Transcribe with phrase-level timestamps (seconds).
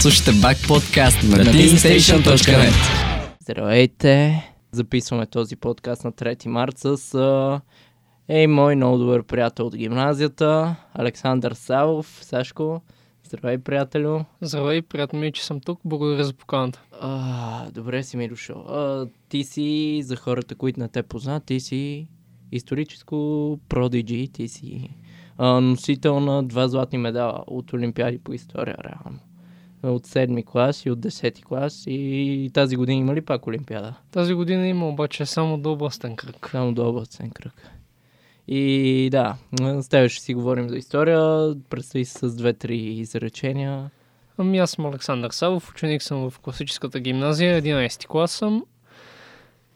[0.00, 2.72] Слушайте Бак подкаст на teamstation.net
[3.40, 4.44] Здравейте!
[4.72, 7.60] Записваме този подкаст на 3 март с а,
[8.28, 12.18] ей мой много добър приятел от гимназията, Александър Савов.
[12.22, 12.82] Сашко,
[13.24, 14.20] здравей, приятелю.
[14.40, 15.80] Здравей, приятно ми е, че съм тук.
[15.84, 16.82] Благодаря за поканата.
[17.00, 18.58] А, добре си ми дошъл.
[18.68, 22.08] А, ти си, за хората, които не те познат, ти си
[22.52, 24.90] историческо продиджи, ти си
[25.38, 29.18] а, носител на два златни медала от Олимпиади по история, реално.
[29.82, 33.94] От седми клас и от десети клас и тази година има ли пак Олимпиада?
[34.10, 36.48] Тази година има обаче само до областен кръг.
[36.50, 37.70] Само до областен кръг.
[38.48, 41.54] И да, с теб ще си говорим за история.
[41.70, 43.90] Представи се с две-три изречения.
[44.38, 48.64] Ами аз съм Александър Савов, ученик съм в класическата гимназия, 11 клас съм.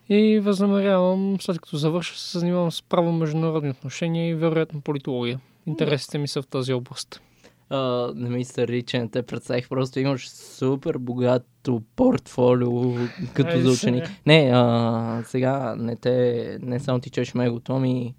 [0.09, 5.39] И възнамерявам, след като завърша, се занимавам с право международни отношения и вероятно политология.
[5.67, 7.21] Интересите ми са в тази област.
[7.69, 7.77] А,
[8.15, 12.93] не ми се ри, че не те представих, просто имаш супер богато портфолио
[13.33, 14.09] като Ай, за ученик.
[14.25, 18.15] Не, а, сега не те, не само ти чеш мегото, ми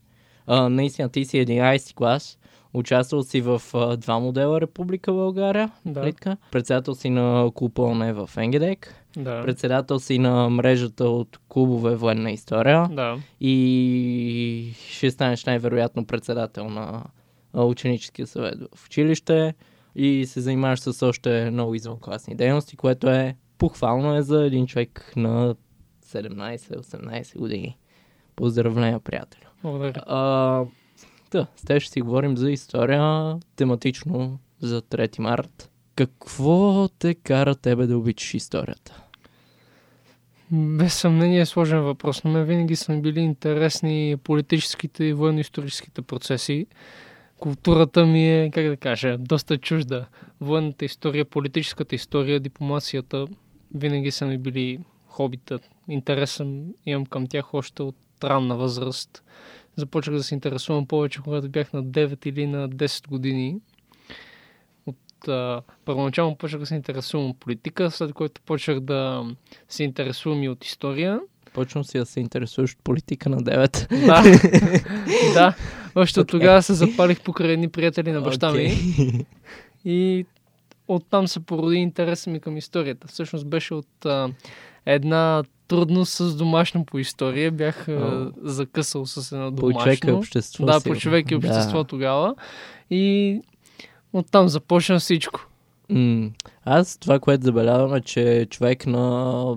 [0.46, 2.38] а, наистина ти си 11 клас,
[2.74, 6.02] участвал си в а, два модела Република България, Да.
[6.02, 6.36] така?
[6.50, 9.42] председател си на клуб ОНЕ в Енгедек, Да.
[9.42, 13.16] председател си на мрежата от клубове военна история Да.
[13.40, 17.02] и ще станеш най-вероятно председател на
[17.62, 19.54] ученическия съвет в училище
[19.96, 25.12] и се занимаваш с още много извънкласни дейности, което е похвално е за един човек
[25.16, 25.54] на
[26.06, 27.78] 17-18 години.
[28.36, 29.48] Поздравления, приятелю.
[29.62, 30.02] Благодаря.
[30.06, 30.18] А,
[31.30, 35.70] да, с теб ще си говорим за история, тематично за 3 март.
[35.96, 39.02] Какво те кара тебе да обичаш историята?
[40.50, 46.02] Без съмнение е сложен въпрос, но мен винаги са ми били интересни политическите и военно-историческите
[46.02, 46.66] процеси.
[47.38, 50.06] Културата ми е, как да кажа, доста чужда.
[50.40, 53.26] Военната история, политическата история, дипломацията
[53.74, 55.58] винаги са ми били хобита.
[55.88, 59.22] Интересен имам към тях още от ранна възраст.
[59.76, 63.56] Започнах да се интересувам повече, когато бях на 9 или на 10 години.
[64.86, 69.26] От, а, първоначално почнах да се интересувам от политика, след което почнах да
[69.68, 71.20] се интересувам и от история.
[71.52, 74.06] Почвам си да се интересуваш от политика на 9.
[74.06, 74.22] Да,
[75.34, 75.54] да.
[75.94, 78.72] Още от тогава се запалих покрай едни приятели на баща ми.
[79.84, 80.26] И
[80.88, 83.08] оттам се породи интереса ми към историята.
[83.08, 84.28] Всъщност беше от а,
[84.86, 87.50] една трудност с домашно по история.
[87.52, 89.80] Бях а, закъсал с едно По домашно.
[89.82, 90.66] човек и общество.
[90.66, 91.84] Да, по човек и общество Да.
[91.84, 92.34] тогава.
[92.90, 93.40] И
[94.12, 95.40] оттам започна всичко.
[95.90, 96.30] М,
[96.64, 99.56] Аз това, което забелявам е, че човек на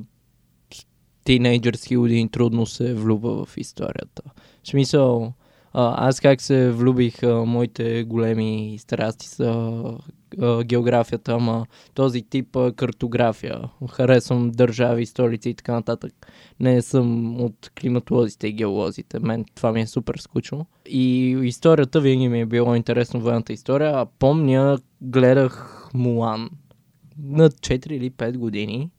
[1.24, 4.22] тинейджърски години трудно се влюбва в историята.
[4.64, 5.34] В смисъл,
[5.80, 9.84] аз как се влюбих, моите големи страсти са
[10.64, 13.62] географията, ама този тип картография.
[13.90, 16.14] Харесвам държави, столици и така нататък.
[16.60, 19.20] Не съм от климатолозите и геолозите.
[19.20, 20.66] Мен това ми е супер скучно.
[20.86, 23.92] И историята винаги ми е било интересно военната история.
[23.96, 26.50] А помня, гледах Мулан
[27.24, 28.90] на 4 или 5 години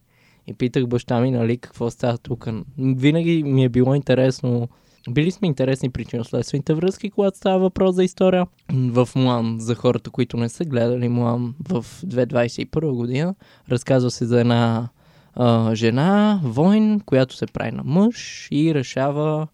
[0.46, 2.48] и питах баща ми, нали, какво става тук.
[2.78, 4.68] Винаги ми е било интересно.
[5.10, 8.46] Били сме интересни причинно-следствените връзки, когато става въпрос за история.
[8.72, 13.34] В Муан, за хората, които не са гледали Муан в 2021 година,
[13.70, 14.88] разказва се за една
[15.34, 19.46] а, жена, войн, която се прави на мъж и решава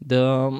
[0.00, 0.50] да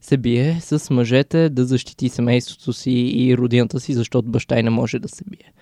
[0.00, 4.70] се бие с мъжете, да защити семейството си и родината си, защото баща й не
[4.70, 5.52] може да се бие.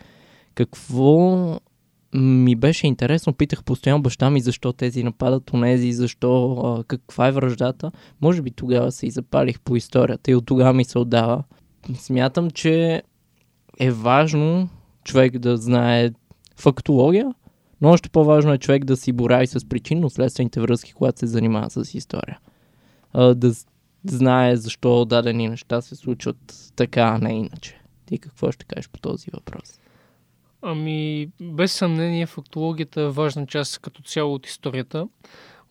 [0.54, 1.60] Какво
[2.16, 7.32] ми беше интересно, питах постоянно баща ми защо тези нападат онези, защо, а, каква е
[7.32, 7.92] връждата.
[8.20, 11.44] Може би тогава се и запалих по историята и от тогава ми се отдава.
[11.94, 13.02] Смятам, че
[13.78, 14.68] е важно
[15.04, 16.10] човек да знае
[16.56, 17.34] фактология,
[17.80, 21.94] но още по-важно е човек да си борави с причинно-следствените връзки, когато се занимава с
[21.94, 22.38] история.
[23.12, 23.52] А, да
[24.06, 27.80] знае защо дадени неща се случват така, а не иначе.
[28.06, 29.80] Ти какво ще кажеш по този въпрос?
[30.68, 35.08] Ами, без съмнение, фактологията е важна част като цяло от историята.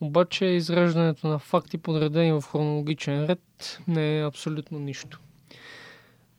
[0.02, 5.20] Обаче изреждането на факти, подредени в хронологичен ред, не е абсолютно нищо.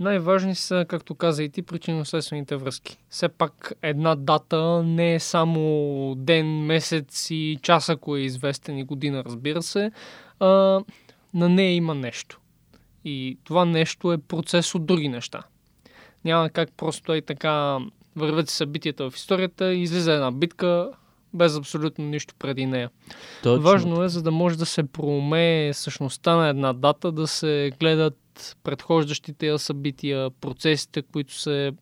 [0.00, 2.98] Най-важни са, както каза и ти, причинно-следствените връзки.
[3.08, 8.84] Все пак една дата не е само ден, месец и час, ако е известен и
[8.84, 9.90] година, разбира се.
[10.40, 10.80] А,
[11.34, 12.40] на нея има нещо.
[13.04, 15.42] И това нещо е процес от други неща.
[16.24, 17.78] Няма как просто е така
[18.16, 20.90] вървят се събитията в историята и излиза една битка
[21.34, 22.90] без абсолютно нищо преди нея.
[23.42, 23.62] Точно.
[23.62, 28.56] Важно е, за да може да се проумее същността на една дата, да се гледат
[28.62, 31.72] предхождащите я събития, процесите, които се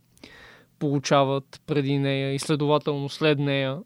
[0.79, 3.79] получават преди нея и следователно след нея.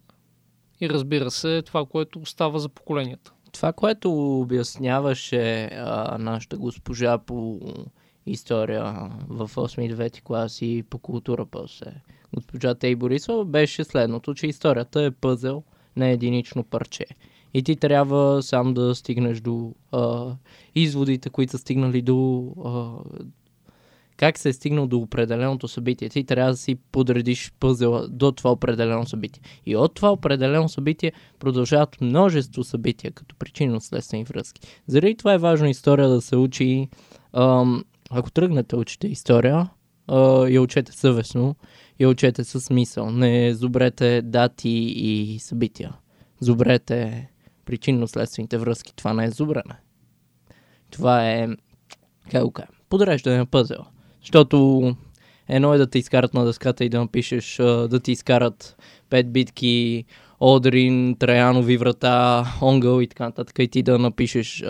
[0.81, 3.33] И разбира се, това, което остава за поколенията.
[3.53, 7.61] Това, което обясняваше а, нашата госпожа по
[8.27, 11.93] история в 8-9 клас и по култура после,
[12.35, 15.63] госпожа Тей Борисова, беше следното, че историята е пъзел
[15.97, 17.07] на единично парче.
[17.55, 20.35] И ти трябва сам да стигнеш до а,
[20.75, 22.91] изводите, които са стигнали до а,
[24.19, 26.09] как се е стигнал до определеното събитие.
[26.09, 29.43] Ти трябва да си подредиш пъзела до това определено събитие.
[29.67, 34.61] И от това определено събитие продължават множество събития, като причинно-следствени връзки.
[34.87, 36.89] Заради това е важно история да се учи.
[37.33, 39.71] Ам, ако тръгнете учите история,
[40.09, 41.57] а, я учете съвестно,
[42.01, 43.11] я учете със смисъл.
[43.11, 45.93] Не зубрете дати и събития.
[46.41, 47.31] Зубрете
[47.67, 48.95] причинно-следствените връзки.
[48.97, 49.75] Това не е зубране.
[50.91, 51.49] Това е,
[52.31, 53.87] как го кажа, подреждане на пъзела.
[54.21, 54.97] Защото
[55.49, 58.77] едно е да те изкарат на дъската и да напишеш, да ти изкарат
[59.11, 60.05] пет битки,
[60.41, 64.65] Одрин, Траянови врата, Онгъл и така нататък и ти да напишеш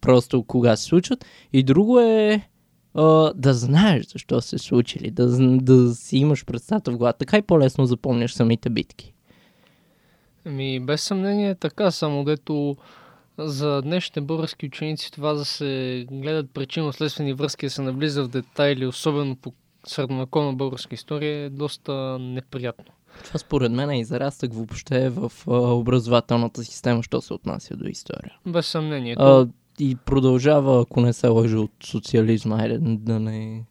[0.00, 1.24] просто кога се случат.
[1.52, 2.48] И друго е
[2.94, 5.26] а, да знаеш защо се случили, да,
[5.58, 7.18] да си имаш представа в главата.
[7.18, 9.14] Така и по-лесно запомняш самите битки.
[10.46, 12.76] Ами, без съмнение е така, само дето
[13.38, 18.86] за днешните български ученици това да се гледат причинно-следствени връзки, да се навлиза в детайли,
[18.86, 19.52] особено по
[19.86, 22.84] средновековна българска история, е доста неприятно.
[23.24, 28.32] Това според мен е израстък въобще в а, образователната система, що се отнася до история.
[28.46, 29.16] Без съмнение.
[29.18, 29.46] А,
[29.78, 33.64] и продължава, ако не се лъжи от социализма, айде да не...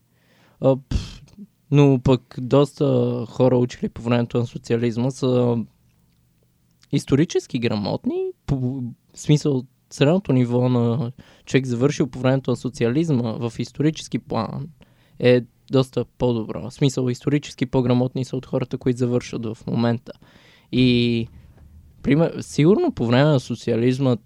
[0.62, 1.24] А, пф,
[1.72, 2.86] но пък доста
[3.30, 5.58] хора учили по времето на социализма са
[6.92, 8.84] исторически грамотни, по
[9.14, 11.12] смисъл средното ниво на
[11.46, 14.68] човек завършил по времето на социализма в исторически план
[15.20, 15.42] е
[15.72, 16.70] доста по-добро.
[16.70, 20.12] В смисъл исторически по-грамотни са от хората, които завършат в момента.
[20.72, 21.28] И
[22.04, 24.18] пример, сигурно по време на социализма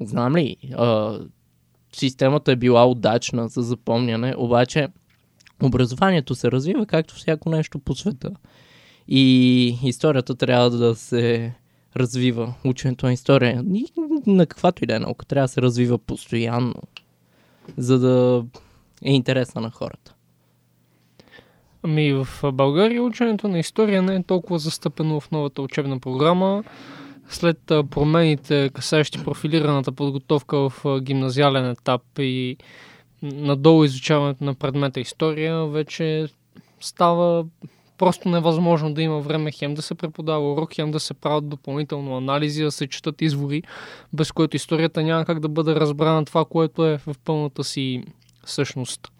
[0.00, 1.18] знам ли, а,
[1.92, 4.88] системата е била удачна за запомняне, обаче
[5.62, 8.30] образованието се развива както всяко нещо по света.
[9.08, 11.54] И историята трябва да се
[11.96, 12.54] развива.
[12.64, 13.86] Ученето на история и
[14.26, 16.74] на каквато и да е наука трябва да се развива постоянно,
[17.76, 18.44] за да
[19.04, 20.14] е интересна на хората.
[21.82, 26.64] Ами в България ученето на история не е толкова застъпено в новата учебна програма.
[27.28, 32.56] След промените, касаещи профилираната подготовка в гимназиален етап и
[33.22, 36.28] надолу изучаването на предмета история, вече
[36.80, 37.44] става
[37.98, 42.16] просто невъзможно да има време хем да се преподава урок, хем да се правят допълнително
[42.16, 43.62] анализи, да се четат извори,
[44.12, 48.04] без което историята няма как да бъде разбрана това, което е в пълната си
[48.44, 49.12] същност.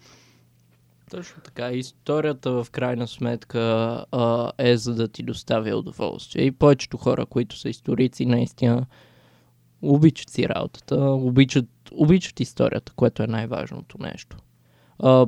[1.11, 1.71] Точно така.
[1.71, 3.61] Историята в крайна сметка
[4.13, 6.45] а, е за да ти доставя удоволствие.
[6.45, 8.87] И повечето хора, които са историци, наистина
[9.83, 14.37] обичат си работата, обичат, обичат историята, което е най-важното нещо.
[14.99, 15.27] А,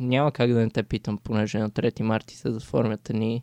[0.00, 3.42] няма как да не те питам, понеже на 3 марти се заформят ни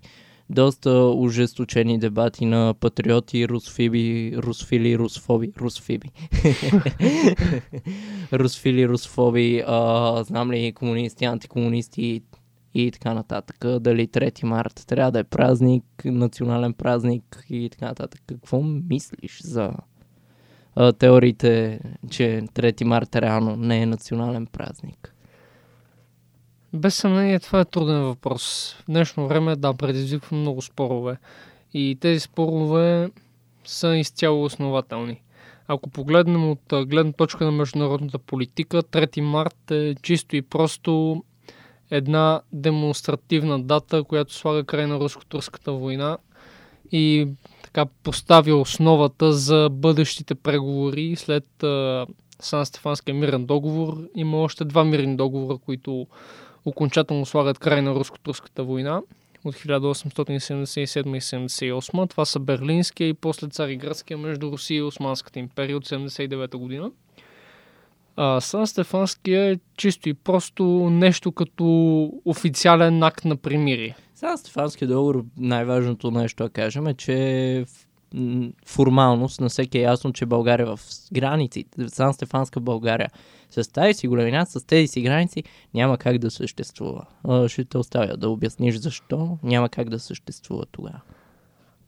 [0.50, 6.10] доста ужесточени дебати на патриоти, русфиби, русфили, русфоби, русфиби.
[8.34, 12.22] русфили, русфоби, а, знам ли комунисти, антикомунисти
[12.74, 13.66] и така нататък.
[13.80, 18.22] Дали 3 марта трябва да е празник, национален празник и така нататък.
[18.28, 19.74] Какво мислиш за
[20.76, 25.16] а, теориите, че 3 марта реално не е национален празник?
[26.74, 28.76] Без съмнение това е труден въпрос.
[28.80, 31.18] В днешно време да, предизвиква много спорове.
[31.74, 33.10] И тези спорове
[33.66, 35.22] са изцяло основателни.
[35.68, 41.24] Ако погледнем от гледна точка на международната политика, 3 март е чисто и просто
[41.92, 46.18] една демонстративна дата, която слага край на руско-турската война
[46.92, 47.28] и
[47.64, 51.46] така поставя основата за бъдещите преговори след
[52.40, 53.98] Сан-Стефанския мирен договор.
[54.16, 56.08] Има още два мирни договора, които
[56.66, 59.02] окончателно слагат край на руско-турската война
[59.46, 62.10] от 1877 и 78.
[62.10, 66.92] Това са Берлинския и после Цариградския между Русия и Османската империя от 79 година.
[68.16, 73.96] А, Сан Стефанския е чисто и просто нещо като официален акт на примирие.
[74.16, 77.66] Сан Стефанския договор, най-важното нещо да кажем е, че
[78.66, 80.80] формалност на всеки е ясно, че България в
[81.14, 83.10] границите, Сан Стефанска България,
[83.50, 87.06] с тази си големина, с тези си граници, няма как да съществува.
[87.48, 91.00] Ще те оставя да обясниш защо няма как да съществува тогава.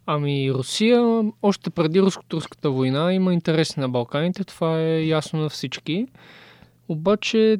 [0.05, 6.07] Ами Русия, още преди руско-турската война, има интереси на Балканите, това е ясно на всички.
[6.89, 7.57] Обаче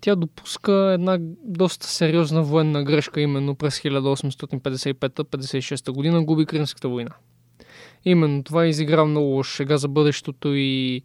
[0.00, 7.10] тя допуска една доста сериозна военна грешка именно през 1855-56 година, губи Кримската война.
[8.04, 11.02] Именно това изигра много шега за бъдещето и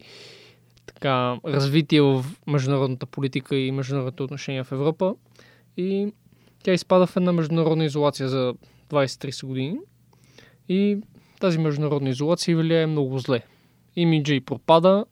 [0.86, 5.16] така, развитие в международната политика и международните отношения в Европа.
[5.78, 6.14] И
[6.64, 8.54] тя изпада в една международна изолация за
[8.90, 9.78] 20-30 години.
[10.70, 10.98] И
[11.40, 13.42] тази международна изолация влияе много зле.
[13.96, 15.06] Имиджа и пропада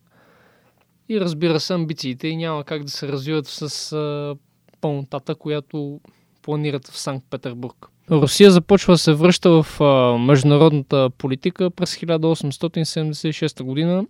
[1.09, 4.35] и разбира се амбициите и няма как да се развиват с а,
[4.81, 6.01] пълнотата, която
[6.41, 7.92] планират в Санкт-Петербург.
[8.11, 14.05] Русия започва да се връща в а, международната политика през 1876 година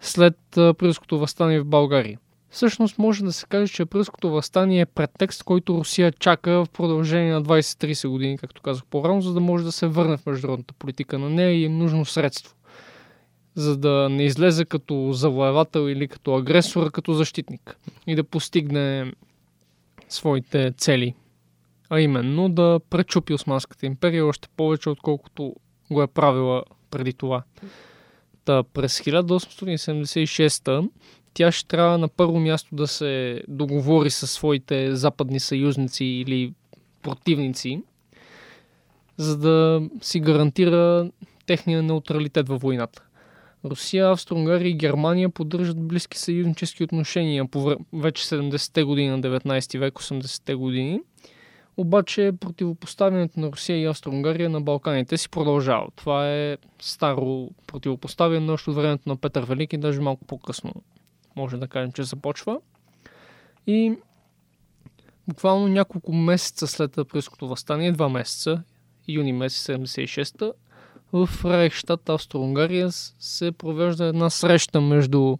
[0.00, 2.18] след Прилското възстание в България.
[2.50, 7.32] Всъщност може да се каже, че Прилското възстание е претекст, който Русия чака в продължение
[7.32, 11.18] на 20-30 години, както казах по-рано, за да може да се върне в международната политика.
[11.18, 12.54] На нея и е нужно средство,
[13.54, 17.76] за да не излезе като завоевател или като агресор, а като защитник
[18.06, 19.12] и да постигне
[20.08, 21.14] своите цели.
[21.92, 25.54] А именно да пречупи Османската империя още повече, отколкото
[25.90, 27.42] го е правила преди това.
[28.44, 30.90] Та, през 1876
[31.34, 36.52] тя ще трябва на първо място да се договори със своите западни съюзници или
[37.02, 37.82] противници,
[39.16, 41.10] за да си гарантира
[41.46, 43.02] техния неутралитет във войната.
[43.64, 49.94] Русия, Австро-Унгария и Германия поддържат близки съюзнически отношения по вече 70-те години на 19 век,
[49.94, 51.00] 80-те години–
[51.76, 55.88] обаче противопоставянето на Русия и Австро-Унгария на Балканите си продължава.
[55.96, 60.72] Това е старо противопоставяне още от времето на Петър Велики, даже малко по-късно
[61.36, 62.60] може да кажем, че започва.
[63.66, 63.96] И
[65.28, 68.62] буквално няколко месеца след априлското възстание, два месеца,
[69.08, 70.52] юни месец 76-та,
[71.12, 75.36] в Рейхштадт, Австро-Унгария се провежда една среща между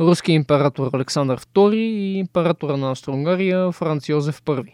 [0.00, 4.72] руския император Александър II и императора на Австро-Унгария Франц Йозеф I.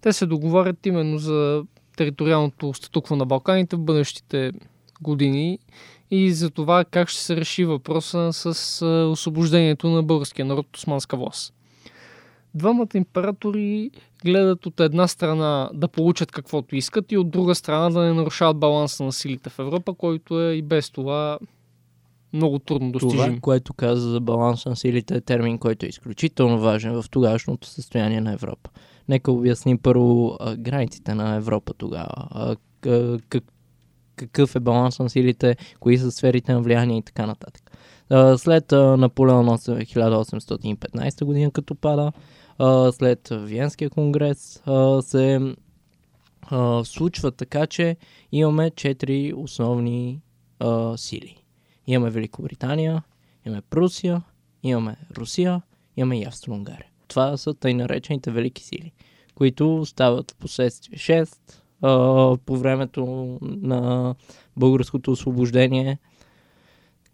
[0.00, 1.64] Те се договарят именно за
[1.96, 4.52] териториалното статукво на Балканите в бъдещите
[5.00, 5.58] години
[6.10, 11.16] и за това как ще се реши въпроса с освобождението на българския народ от османска
[11.16, 11.54] власт.
[12.54, 13.90] Двамата императори
[14.24, 18.58] гледат от една страна да получат каквото искат и от друга страна да не нарушават
[18.58, 21.38] баланса на силите в Европа, който е и без това
[22.32, 23.18] много трудно достижим.
[23.18, 27.68] Това, което каза за баланса на силите е термин, който е изключително важен в тогавашното
[27.68, 28.70] състояние на Европа.
[29.08, 32.28] Нека обясним първо а, границите на Европа тогава.
[32.30, 32.56] А,
[33.28, 33.44] как,
[34.16, 37.70] какъв е баланс на силите, кои са сферите на влияние и така нататък.
[38.10, 42.12] А, след а, Наполеон 1815 година като пада,
[42.58, 45.54] а, след Виенския конгрес а, се
[46.42, 47.96] а, случва така, че
[48.32, 50.20] имаме четири основни
[50.58, 51.44] а, сили.
[51.86, 53.02] Имаме Великобритания,
[53.46, 54.22] имаме Прусия,
[54.62, 55.62] имаме Русия,
[55.96, 56.88] имаме и Австро-Унгария.
[57.08, 58.92] Това са тъй наречените велики сили,
[59.34, 61.38] които стават в последствие 6
[61.82, 64.14] а, по времето на
[64.56, 65.98] българското освобождение,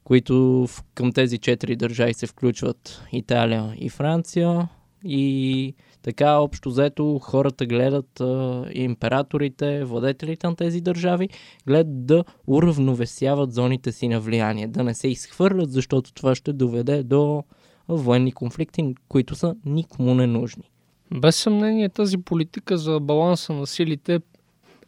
[0.05, 4.69] които към тези четири държави се включват Италия и Франция.
[5.07, 11.29] И така, общо взето, хората гледат а, императорите, владетелите на тези държави,
[11.67, 17.03] гледат да уравновесяват зоните си на влияние, да не се изхвърлят, защото това ще доведе
[17.03, 17.45] до
[17.89, 20.71] военни конфликти, които са никому не нужни.
[21.15, 24.21] Без съмнение тази политика за баланса на силите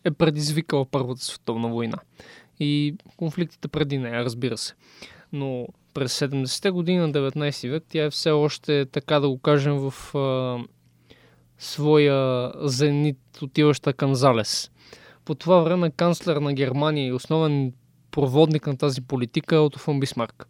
[0.04, 1.98] е предизвикала Първата световна война.
[2.60, 4.74] И конфликтите преди нея, разбира се.
[5.32, 9.90] Но през 70-те години на 19 век тя е все още, така да го кажем,
[9.90, 10.58] в а,
[11.58, 14.70] своя зенит, отиваща към залез.
[15.24, 17.72] По това време канцлер на Германия и основен
[18.10, 20.48] проводник на тази политика е Отто фон Бисмарк.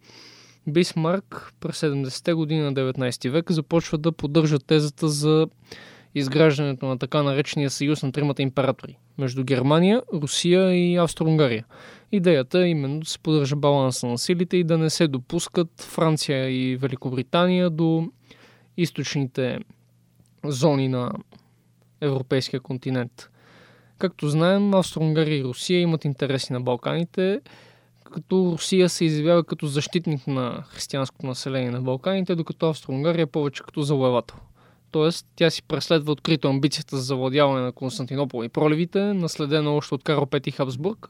[0.66, 5.46] Бисмарк през 70-те години на 19 век започва да поддържа тезата за
[6.14, 11.64] изграждането на така наречения съюз на тримата императори между Германия, Русия и Австро-Унгария.
[12.12, 16.50] Идеята е именно да се поддържа баланса на силите и да не се допускат Франция
[16.50, 18.08] и Великобритания до
[18.76, 19.58] източните
[20.44, 21.12] зони на
[22.00, 23.30] европейския континент.
[23.98, 27.40] Както знаем, Австро-Унгария и Русия имат интереси на Балканите,
[28.12, 33.62] като Русия се изявява като защитник на християнското население на Балканите, докато Австро-Унгария е повече
[33.62, 34.36] като завоевател.
[34.90, 40.04] Тоест, тя си преследва открито амбицията за завладяване на Константинопол и проливите, наследена още от
[40.04, 41.08] Карл Пети Хабсбург,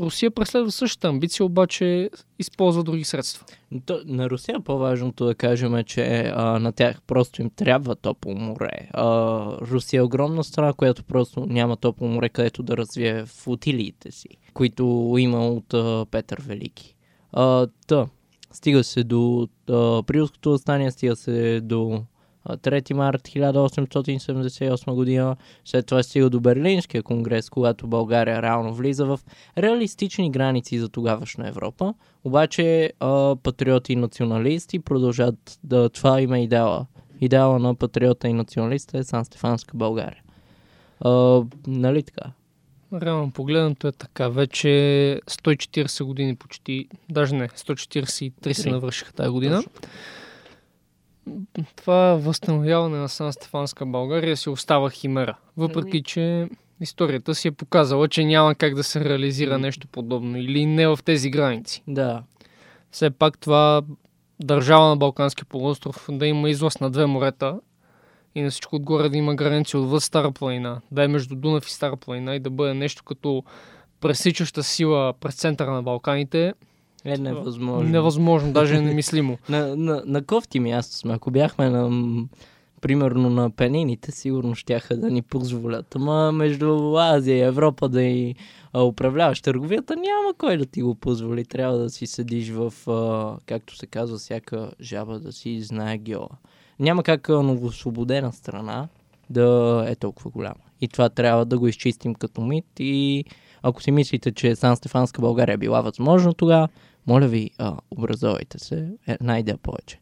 [0.00, 3.46] Русия преследва същата амбиция, обаче използва други средства.
[3.86, 8.34] То, на Русия по-важното да кажем е, че а, на тях просто им трябва топло
[8.34, 8.88] море.
[8.92, 9.06] А,
[9.60, 15.14] Русия е огромна страна, която просто няма топло море, където да развие флотилиите си, които
[15.18, 16.96] има от а, Петър Велики.
[17.32, 18.06] А, та,
[18.52, 19.48] стига се до
[20.06, 22.00] Прилското възстание, стига се до а,
[22.56, 25.36] 3 март 1878 година.
[25.64, 29.20] След това стига до Берлинския конгрес, когато България реално влиза в
[29.58, 31.94] реалистични граници за тогавашна Европа.
[32.24, 35.88] Обаче а, патриоти и националисти продължат да...
[35.88, 36.86] Това има идеала.
[37.20, 40.22] Идеала на патриота и националиста е Сан Стефанска България.
[41.00, 42.30] А, нали така?
[42.92, 44.28] Реално погледнато е така.
[44.28, 44.68] Вече
[45.26, 49.62] 140 години почти, даже не, 143 се навършиха тази година.
[51.76, 55.36] Това възстановяване на Сан Стефанска България си остава химера.
[55.56, 56.48] Въпреки, че
[56.80, 59.58] историята си е показала, че няма как да се реализира М.
[59.58, 61.82] нещо подобно или не в тези граници.
[61.88, 62.22] Да.
[62.90, 63.82] Все пак това
[64.40, 67.60] държава на Балкански полуостров да има излаз на две морета
[68.34, 71.72] и на всичко отгоре да има граници отвъд Стара планина, да е между Дунав и
[71.72, 73.44] Стара планина и да бъде нещо като
[74.00, 76.54] пресичаща сила през центъра на Балканите,
[77.04, 77.90] Е невъзможно.
[77.90, 79.38] невъзможно, даже е немислимо.
[79.48, 81.14] На, на, на кофти място сме.
[81.14, 81.90] Ако бяхме на,
[82.80, 85.96] примерно на пенините, сигурно щяха да ни позволят.
[85.96, 88.34] Ама между Азия и Европа да и
[88.72, 91.44] а, управляваш търговията, няма кой да ти го позволи.
[91.44, 96.28] Трябва да си седиш в, а, както се казва, всяка жаба да си знае геола.
[96.80, 98.88] Няма как новосвободена страна
[99.30, 100.60] да е толкова голяма.
[100.80, 102.66] И това трябва да го изчистим като мит.
[102.78, 103.24] И
[103.62, 106.68] ако си мислите, че Сан Стефанска България била възможно тогава,
[107.10, 110.00] моля ви, а, образовайте се, една идея повече.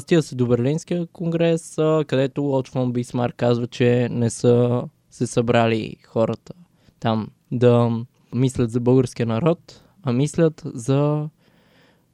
[0.00, 5.26] Стига се до Берлинския конгрес, а, където от фон Бисмар казва, че не са се
[5.26, 6.52] събрали хората
[7.00, 7.90] там да
[8.34, 11.28] мислят за българския народ, а мислят за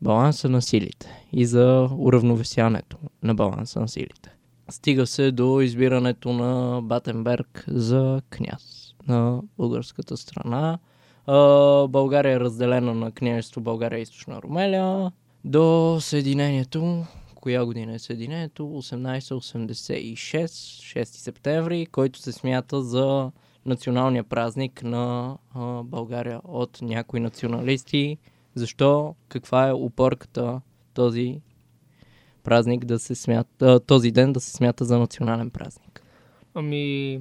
[0.03, 4.35] баланса на силите и за уравновесяването на баланса на силите.
[4.71, 10.79] Стига се до избирането на Батенберг за княз на българската страна.
[11.89, 15.13] България е разделена на княжество България и Източна Румелия
[15.45, 17.05] до съединението.
[17.35, 18.63] Коя година е съединението?
[18.63, 23.31] 1886, 6 септември, който се смята за
[23.67, 28.19] националния празник на а, България от някои националисти.
[28.55, 29.15] Защо?
[29.29, 30.61] Каква е упорката
[30.95, 31.41] този
[32.45, 36.03] празник да се смята, този ден да се смята за национален празник?
[36.55, 37.21] Ами,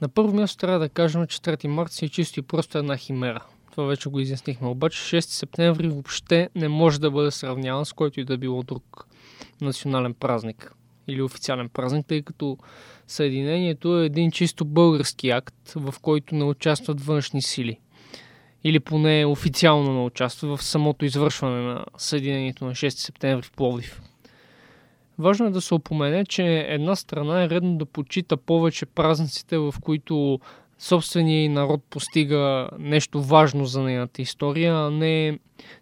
[0.00, 2.96] на първо място трябва да кажем, че 3 марта си е чисто и просто една
[2.96, 3.44] химера.
[3.70, 4.68] Това вече го изяснихме.
[4.68, 9.06] Обаче 6 септември въобще не може да бъде сравняван с който и да било друг
[9.60, 10.74] национален празник
[11.08, 12.58] или официален празник, тъй като
[13.06, 17.78] Съединението е един чисто български акт, в който не участват външни сили.
[18.64, 24.02] Или поне официално не участва в самото извършване на Съединението на 6 септември в Пловдив.
[25.18, 29.74] Важно е да се опомене, че една страна е редно да почита повече празниците, в
[29.82, 30.40] които
[30.78, 35.38] собствения народ постига нещо важно за нейната история, а не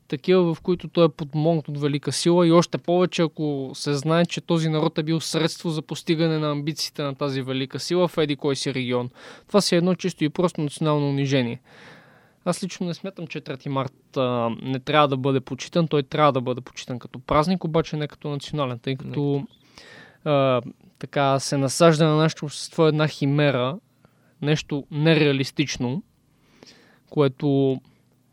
[0.08, 4.26] такива, в които той е подмогнат от велика сила и още повече, ако се знае,
[4.26, 8.18] че този народ е бил средство за постигане на амбициите на тази велика сила в
[8.18, 9.10] еди кой си регион.
[9.48, 11.60] Това си е едно чисто и просто национално унижение.
[12.46, 15.88] Аз лично не смятам, че 3 март а, не трябва да бъде почитан.
[15.88, 19.46] Той трябва да бъде почитан като празник, обаче не като национален, тъй като
[20.24, 20.62] а,
[20.98, 23.78] така се насажда на нашето общество една химера,
[24.42, 26.02] нещо нереалистично,
[27.10, 27.80] което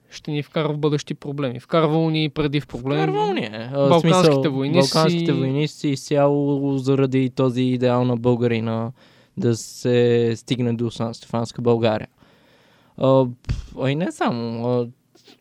[0.10, 1.60] ще ни вкара в бъдещи проблеми.
[1.60, 3.02] Вкарвало ни преди в проблеми.
[3.02, 3.70] Вкарвал ни е.
[3.74, 8.92] Балканските смисъл, войни Балканските войни си изцяло заради този идеал на българина
[9.38, 12.08] да се стигне до Сан Стефанска България.
[12.98, 13.26] А,
[13.88, 14.88] и не само.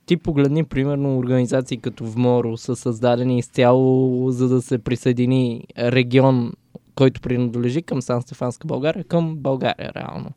[0.06, 6.52] Ти погледни, примерно, организации като ВМОРО са създадени изцяло за да се присъедини регион,
[6.94, 10.30] който принадлежи към Сан Стефанска България, към България реално.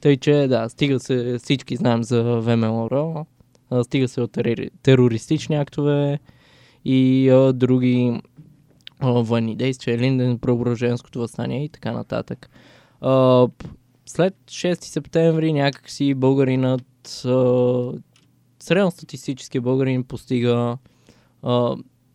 [0.00, 3.26] Тъй, че да, стига се, всички знаем за ВМРО,
[3.82, 6.18] стига се от терори- терористични актове
[6.84, 8.20] и а, други
[9.00, 12.50] а, военни действия, Линден, Преображенското възстание и така нататък.
[13.00, 13.46] А,
[14.08, 17.08] след 6 септември някакси българинът,
[18.60, 20.78] средностатистически българин постига,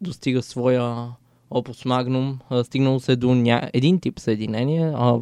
[0.01, 1.07] достига своя
[1.51, 3.69] опус магнум, стигнало се до ня...
[3.73, 4.93] един тип съединение.
[4.95, 5.19] А.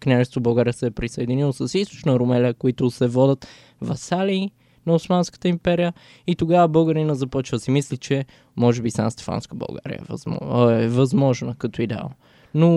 [0.00, 3.48] Княжество България се е присъединило с източна Румелия, които се водят
[3.80, 4.50] васали
[4.86, 5.92] на Османската империя
[6.26, 8.24] и тогава българина започва да си мисли, че
[8.56, 12.10] може би Сан Стефанска България е, е възможна като идеал.
[12.54, 12.68] Но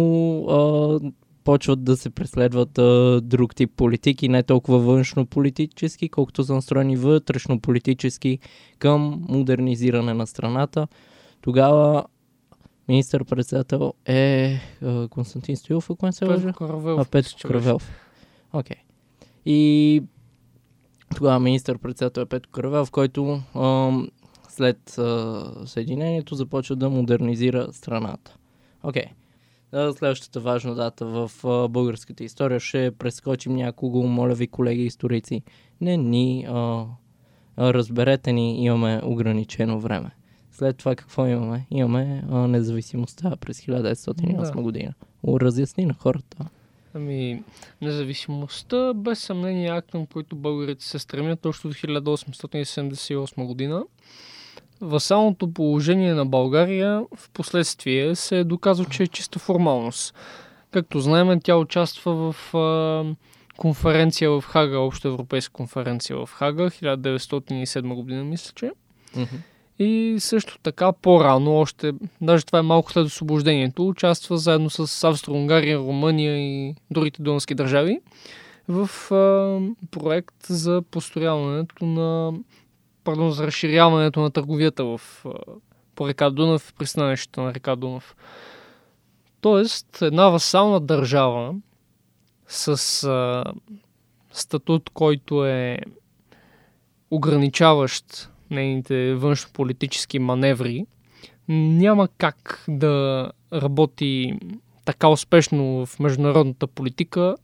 [0.45, 0.99] а,
[1.43, 8.39] почват да се преследват а, друг тип политики, не толкова външно-политически, колкото са настроени вътрешно-политически
[8.79, 10.87] към модернизиране на страната.
[11.41, 12.05] Тогава
[12.87, 16.53] министър-председател е а, Константин Стоилов, ако не се лъжа.
[16.59, 17.39] А, Петко.
[17.41, 17.91] Каравелов.
[18.53, 18.77] Окей.
[19.45, 20.03] И
[21.15, 24.09] тогава министър-председател е Петко Каравелов, който ам,
[24.49, 28.37] след а, съединението започва да модернизира страната.
[28.83, 29.05] Окей.
[29.05, 29.20] А,
[29.71, 31.31] Следващата важна дата в
[31.69, 35.41] българската история ще прескочим някого, моля ви, колеги историци.
[35.81, 36.85] Не ни, а,
[37.57, 40.11] разберете ни, имаме ограничено време.
[40.51, 41.65] След това какво имаме?
[41.71, 44.61] Имаме а, независимостта през 1908 Да.
[44.61, 44.93] година.
[45.27, 46.45] Разясни на хората.
[46.93, 47.43] Ами,
[47.81, 53.83] независимостта без съмнение е акт, към който българите се стремят още от 1878 година.
[54.81, 60.15] Васалното положение на България в последствие се е доказал, че е чиста формалност.
[60.71, 63.03] Както знаем, тя участва в а,
[63.57, 68.71] конференция в Хага, обща европейска конференция в Хага, 1907 година, мисля, че.
[69.79, 71.91] И също така по-рано, още,
[72.21, 77.99] даже това е малко след освобождението, участва заедно с Австро-Унгария, Румъния и другите донски държави
[78.67, 79.59] в а,
[79.91, 82.33] проект за построяването на,
[83.03, 85.01] пардон, за разширяването на търговията в,
[85.95, 88.15] по река Дунав, пристанището на река Дунав.
[89.41, 91.55] Тоест, една васална държава
[92.47, 93.43] с а,
[94.31, 95.77] статут, който е
[97.11, 100.85] ограничаващ нейните външнополитически маневри,
[101.49, 104.39] няма как да работи
[104.85, 107.35] така успешно в международната политика,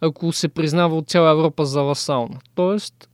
[0.00, 2.38] ако се признава от цяла Европа за васална.
[2.54, 3.10] Тоест,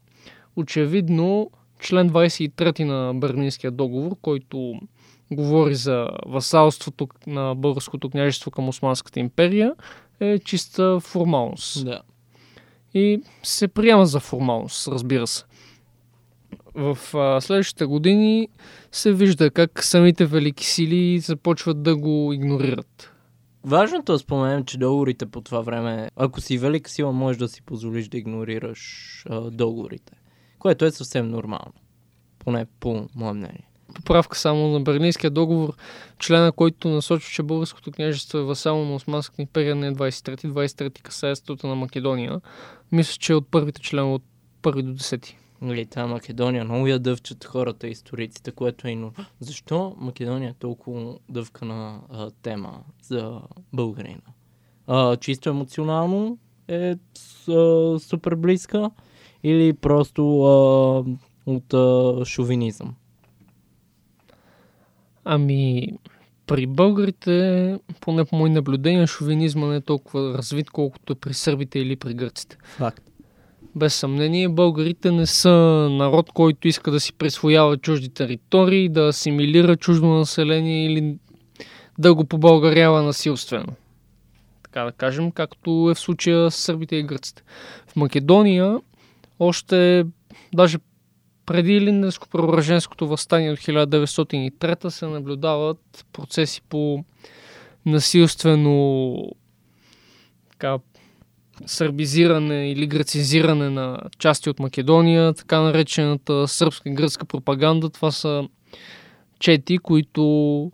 [0.56, 1.50] очевидно,
[1.80, 4.74] член 23 на Берлинския договор, който
[5.30, 9.74] говори за васалството на българското княжество към Османската империя,
[10.20, 12.02] е чиста формалност Да.
[12.94, 15.44] и се приема за формалност, разбира се.
[16.74, 18.48] В а, следващите години
[18.92, 23.12] се вижда как самите велики сили започват да го игнорират.
[23.64, 27.48] Важното е да споменем, че договорите по това време, ако си велика сила, можеш да
[27.48, 30.12] си позволиш да игнорираш а, договорите.
[30.60, 31.72] Което е съвсем нормално.
[32.38, 33.66] Поне по мое мнение.
[33.94, 35.74] Поправка само на Берлинския договор,
[36.18, 41.02] члена, който насочва, че българското княжество е васално на Османската империя, не е 23, 23
[41.02, 42.40] касае статута на Македония.
[42.92, 44.22] Мисля, че е от първите членове от
[44.62, 45.34] първи до 10.
[45.60, 51.14] Нали, та Македония много я дъвчат хората, историците, което е но Защо Македония е толкова
[51.28, 53.40] дъвкана а, тема за
[53.72, 54.20] българина?
[54.86, 58.90] А, чисто емоционално е с, а, супер близка
[59.42, 61.04] или просто а,
[61.46, 62.94] от а, шовинизъм?
[65.24, 65.88] Ами,
[66.46, 71.96] при българите, поне по мои наблюдения, шовинизма не е толкова развит, колкото при сърбите или
[71.96, 72.56] при гърците.
[72.64, 73.02] Факт.
[73.74, 75.50] Без съмнение, българите не са
[75.90, 81.16] народ, който иска да си присвоява чужди територии, да асимилира чуждо население или
[81.98, 83.72] да го побългарява насилствено.
[84.62, 87.42] Така да кажем, както е в случая с сърбите и гърците.
[87.86, 88.78] В Македония
[89.40, 90.04] още
[90.54, 90.78] даже
[91.46, 97.04] преди Илинденско-преображенското възстание от 1903 се наблюдават процеси по
[97.86, 99.16] насилствено
[100.50, 100.78] така,
[101.66, 107.90] сърбизиране или грацизиране на части от Македония, така наречената сръбска и гръцка пропаганда.
[107.90, 108.48] Това са
[109.38, 110.72] чети, които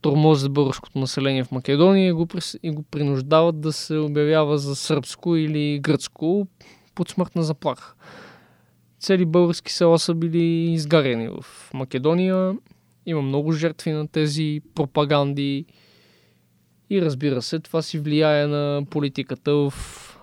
[0.00, 2.28] тормозят българското население в Македония и го,
[2.62, 6.46] и го принуждават да се обявява за сръбско или гръцко
[6.94, 7.94] под смъртна заплаха.
[9.00, 12.56] Цели български села са били изгарени в Македония.
[13.06, 15.64] Има много жертви на тези пропаганди.
[16.90, 19.72] И разбира се, това си влияе на политиката в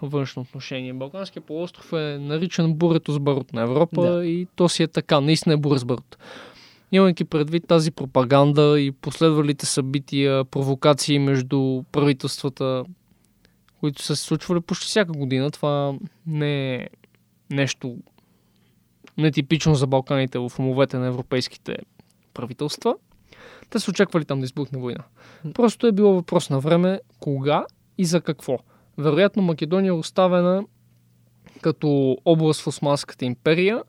[0.01, 0.93] външно отношение.
[0.93, 4.25] Балканския полуостров е наричан бурето с барут на Европа Да.
[4.25, 6.17] и то си е така, наистина е буре с барут.
[6.91, 12.83] Имайки предвид тази пропаганда и последвалите събития, провокации между правителствата,
[13.79, 15.93] които са се случвали почти всяка година, това
[16.27, 16.87] не е
[17.49, 17.97] нещо
[19.17, 21.77] нетипично за Балканите в умовете на европейските
[22.33, 22.95] правителства.
[23.69, 25.03] Те са очаквали там да избухне война.
[25.53, 27.65] Просто е било въпрос на време кога
[27.97, 28.57] и за какво.
[28.97, 30.63] Вероятно Македония е оставена
[31.61, 33.83] като област в Османската империя,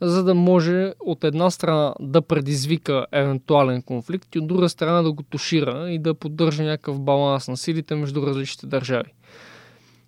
[0.00, 5.12] за да може от една страна да предизвика евентуален конфликт и от друга страна да
[5.12, 9.12] го тушира и да поддържа някакъв баланс на силите между различните държави.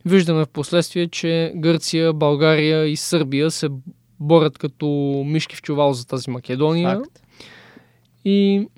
[0.04, 3.68] Виждаме в последствие, че Гърция, България и Сърбия се
[4.20, 4.86] борят като
[5.26, 7.22] мишки в чувал за тази Македония Факт.
[8.24, 8.68] и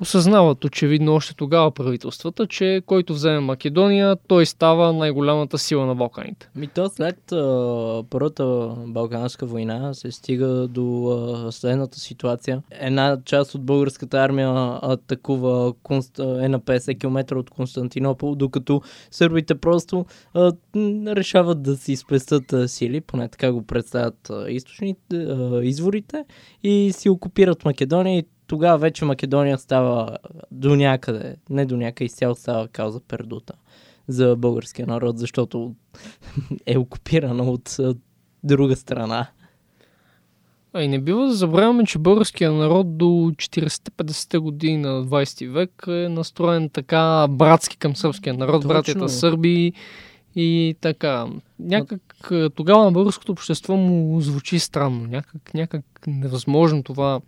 [0.00, 6.50] осъзнават очевидно още тогава правителствата, че който вземе Македония, той става най-голямата сила на Балканите.
[6.54, 12.62] Ми то след а, Първата Балканска война се стига до а, следната ситуация.
[12.70, 16.18] Една част от българската армия атакува Конст...
[16.18, 20.52] е на 50 км от Константинопол, докато сърбите просто а,
[21.06, 26.24] решават да си спестят а, сили, поне така го представят а, източните, а, изворите,
[26.62, 30.18] и си окупират Македония и тогава вече Македония става
[30.50, 33.54] до някъде, не до някъде, изцяло става кауза пердута
[34.08, 35.74] за българския народ, защото
[36.66, 37.76] е окупирана от
[38.44, 39.26] друга страна.
[40.72, 45.84] А и не бива да забравяме, че българския народ до 40-50 години на 20 век
[45.88, 48.68] е настроен така братски към сърбския народ, Точно.
[48.68, 49.72] братята сърби
[50.36, 51.26] и така.
[51.58, 52.13] Някак
[52.54, 57.20] тогава на българското общество му звучи странно, някак, някак невъзможно това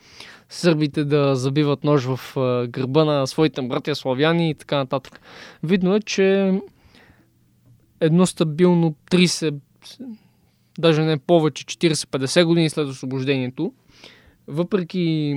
[0.49, 2.21] сърбите да забиват нож в
[2.69, 5.21] гърба на своите братя славяни и така нататък.
[5.63, 6.61] Видно е, че
[8.01, 9.55] едно стабилно 30,
[10.79, 13.73] даже не повече, 40-50 години след освобождението,
[14.49, 15.35] въпреки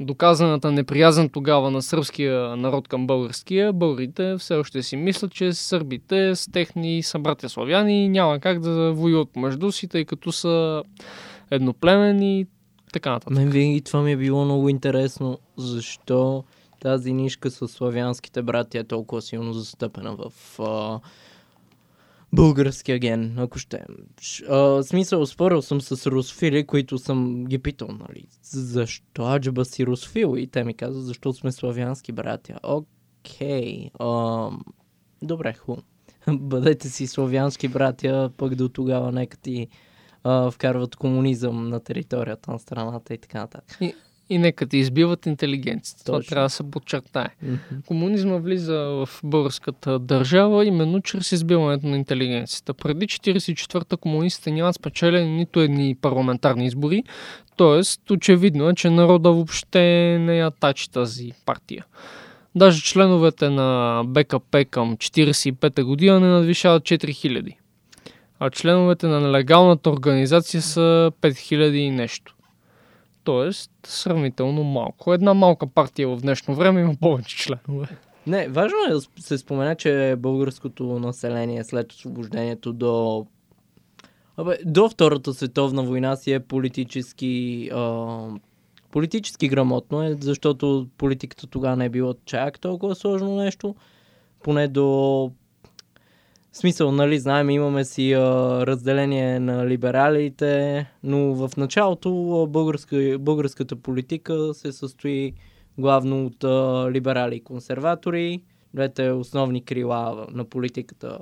[0.00, 6.34] доказаната неприязан тогава на сръбския народ към българския, българите все още си мислят, че сърбите
[6.34, 10.82] с техни събратя славяни няма как да воюват помежду си, тъй като са
[11.50, 12.46] едноплемени и
[12.92, 13.36] така нататък.
[13.36, 16.44] Мен винаги това ми е било много интересно, защо
[16.80, 21.00] тази нишка с славянските братя е толкова силно застъпена в а,
[22.32, 23.84] българския ген, ако ще.
[24.48, 30.34] А, смисъл, спорил съм с русфили, които съм ги питал, нали, защо аджаба си русфил?
[30.38, 32.58] И те ми казват, защо сме славянски братя.
[32.62, 34.64] Окей, ам,
[35.22, 35.82] добре, хубаво.
[36.28, 39.68] Бъдете си славянски братя, пък до тогава нека ти
[40.24, 43.76] а, вкарват комунизъм на територията на страната и така нататък.
[43.80, 43.94] И
[44.38, 46.04] нека ти избиват интелигенцията.
[46.04, 47.28] Това трябва да се подчертае.
[47.42, 47.56] Мгм.
[47.86, 52.74] Комунизма влиза в българската държава именно чрез избиването на интелигенцията.
[52.74, 57.02] Преди 1944-та комунистите нямат спечелени нито едни парламентарни избори,
[57.56, 58.12] т.е.
[58.12, 59.80] очевидно е, че народа въобще
[60.20, 61.84] не я тачи тази партия.
[62.54, 67.56] Даже членовете на БКП към 1945 година не надвишават 4000.
[68.40, 72.34] А членовете на нелегалната организация са 5000 и нещо.
[73.24, 75.14] Тоест, сравнително малко.
[75.14, 77.88] Една малка партия в днешно време има повече членове.
[78.26, 83.26] Не, важно е да се спомена, че българското население след освобождението до...
[84.36, 87.68] Абе, до Втората световна война си е политически...
[87.74, 88.18] А,
[88.90, 93.74] политически грамотно е, защото политиката тогава не е било чак толкова сложно нещо.
[94.42, 95.32] Поне до...
[96.52, 98.20] В смисъл, нали, знаем, имаме си а,
[98.66, 105.32] разделение на либералите, но в началото а, българска, българската политика се състои
[105.78, 108.42] главно от а, либерали и консерватори,
[108.74, 111.18] двете основни крила на политиката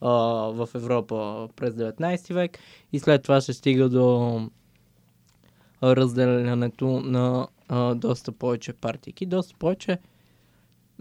[0.00, 0.10] а,
[0.50, 2.58] в Европа през 19 век
[2.92, 4.40] и след това се стига до
[5.82, 9.26] разделянето на а, доста повече партии.
[9.26, 9.98] Доста повече.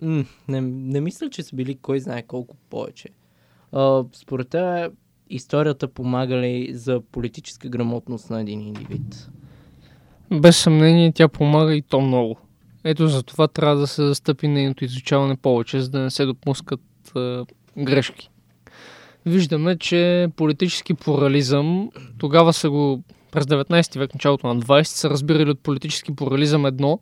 [0.01, 3.09] М- не, не мисля, че са били кой знае колко повече.
[4.13, 4.93] Според теб,
[5.29, 9.29] историята помага ли за политическа грамотност на един индивид?
[10.31, 12.37] Без съмнение тя помага и то много.
[12.83, 16.81] Ето за това трябва да се застъпи нейното изучаване повече, за да не се допускат
[17.17, 17.41] е,
[17.77, 18.29] грешки.
[19.25, 25.49] Виждаме, че политически плурализъм, тогава са го през 19 век, началото на 20, са разбирали
[25.49, 26.99] от политически плурализъм едно,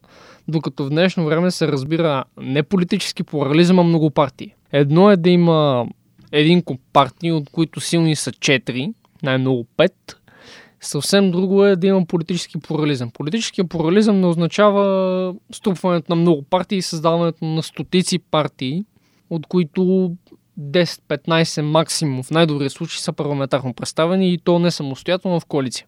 [0.47, 4.53] докато в днешно време се разбира не политически плурализъм, а много партии.
[4.71, 5.87] Едно е да има
[6.31, 9.91] един куп партии, от които силни са 4, най-много 5,
[10.83, 13.11] Съвсем друго е да има политически плурализъм.
[13.11, 18.85] Политическия плурализъм не означава струпването на много партии и създаването на стотици партии,
[19.29, 20.11] от които
[20.59, 25.85] 10-15 максимум в най-добрия случай са парламентарно представени и то не самостоятелно в коалиция.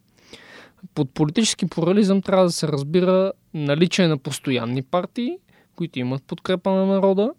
[0.95, 5.37] Под политически плурализъм трябва да се разбира наличие на постоянни партии,
[5.75, 7.31] които имат подкрепа на народа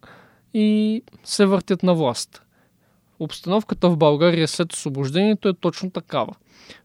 [0.55, 2.44] и се въртят на власт.
[3.21, 6.35] Обстановката в България след освобождението е точно такава.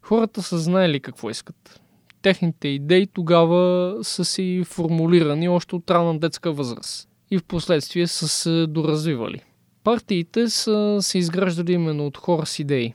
[0.02, 1.82] Хората са знаели какво искат.
[2.22, 8.28] Техните идеи тогава са си формулирани още от ранна детска възраст и в последствие са
[8.28, 9.42] се доразвивали.
[9.84, 12.94] Партиите са се изграждали именно от хора с идеи.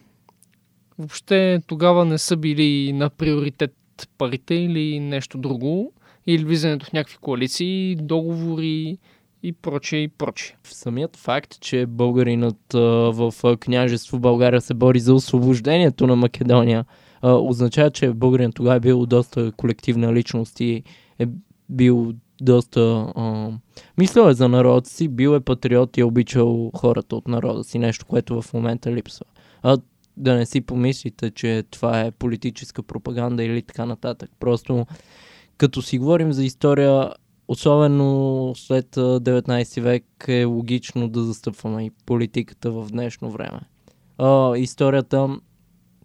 [0.99, 3.75] Въобще тогава не са били на приоритет
[4.18, 5.92] парите или нещо друго,
[6.27, 8.99] или влизането в някакви коалиции, договори
[9.44, 10.57] и прочее и прочее.
[10.64, 12.78] Самият факт, че българинът а,
[13.12, 16.85] в княжество България се бори за освобождението на Македония,
[17.22, 20.83] а, означава, че българин тогава е бил доста колективна личност и
[21.18, 21.26] е
[21.68, 23.12] бил доста...
[23.16, 23.50] А,
[23.98, 27.78] мислил е за народа си, бил е патриот и е обичал хората от народа си,
[27.78, 29.26] нещо, което в момента липсва.
[29.62, 29.78] А,
[30.16, 34.30] да не си помислите, че това е политическа пропаганда или така нататък.
[34.40, 34.87] Просто
[35.57, 37.11] като си говорим за история,
[37.48, 43.61] особено след а, 19 век е логично да застъпваме и политиката в днешно време.
[44.18, 45.38] А, историята,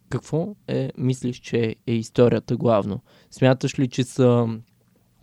[0.09, 3.01] какво е, мислиш, че е историята главно?
[3.31, 4.47] Смяташ ли, че са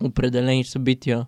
[0.03, 1.27] определени събития,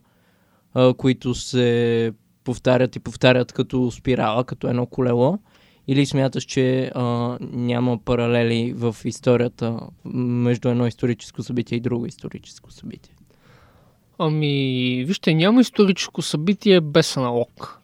[0.75, 2.13] а, които се
[2.45, 5.39] повтарят и повтарят като спирала, като едно колело?
[5.91, 7.03] Или смяташ, че а,
[7.41, 9.81] няма паралели в историята
[10.15, 13.15] между едно историческо събитие и друго историческо събитие?
[14.19, 17.81] Ами, вижте, няма историческо събитие без аналог.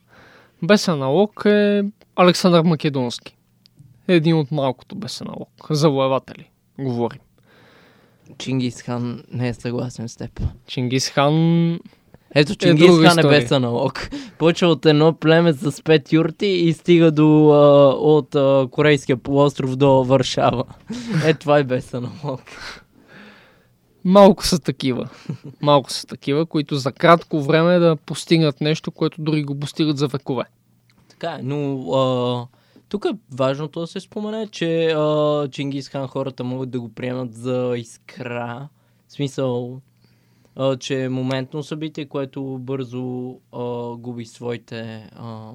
[0.63, 1.83] Без аналог е
[2.17, 3.37] Александър Македонски.
[4.09, 5.49] Един от малкото без аналог.
[5.71, 7.21] Завоеватели, говорим.
[8.39, 10.41] Чингис хан не е съгласен с теб.
[10.67, 11.79] Чингис хан
[12.35, 14.09] Ето, Чингис друга хан е без аналог.
[14.39, 19.77] Почва от едно племе с пет юрти и стига до а, от а, Корейския полуостров
[19.77, 20.65] до Варшава.
[21.25, 22.41] Е, това е без аналог.
[24.05, 25.09] Малко са такива.
[25.61, 30.09] Малко са такива, които за кратко време да постигнат нещо, което дори го постигат за
[30.09, 30.45] векове.
[31.09, 32.47] Така е, но а,
[32.89, 37.35] тук е важното да се спомене, че а, Чингис хан хората могат да го приемат
[37.35, 38.69] за искра.
[39.09, 39.81] В смисъл,
[40.57, 45.11] а, че е моментно събитие, което бързо а, губи своите...
[45.17, 45.51] А,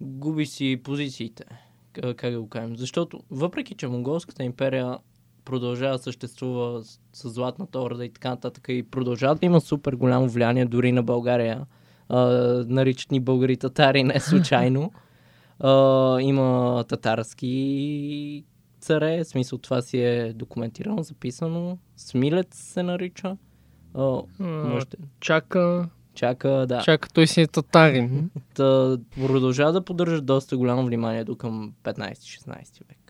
[0.00, 1.44] губи си позициите.
[1.92, 2.76] Как да го кажем?
[2.76, 4.98] Защото, въпреки, че Монголската империя
[5.46, 9.92] продължава да съществува с, с Златната орда и така нататък и продължава да има супер
[9.92, 11.66] голямо влияние дори на България,
[12.08, 12.18] а,
[12.68, 14.92] наричат ни българи татари не случайно.
[15.60, 18.44] А, има татарски
[18.80, 21.78] царе, в смисъл това си е документирано, записано.
[21.96, 23.36] Смилец се нарича.
[23.94, 24.96] А, А, можете.
[25.20, 26.82] Чака, Чака, да.
[26.82, 28.30] чака, той си е татарин.
[28.54, 33.05] Та, продължава да поддържа доста голямо внимание до към 15-16 век.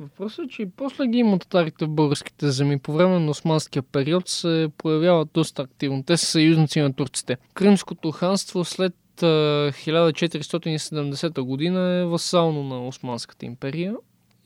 [0.00, 2.78] Въпросът е, че после ги има татарите в българските земи.
[2.78, 6.02] По време на османския период се появяват доста активно.
[6.02, 7.36] Те са съюзници на турците.
[7.54, 9.26] Кримското ханство след а,
[9.72, 13.94] 1470 година е васално на Османската империя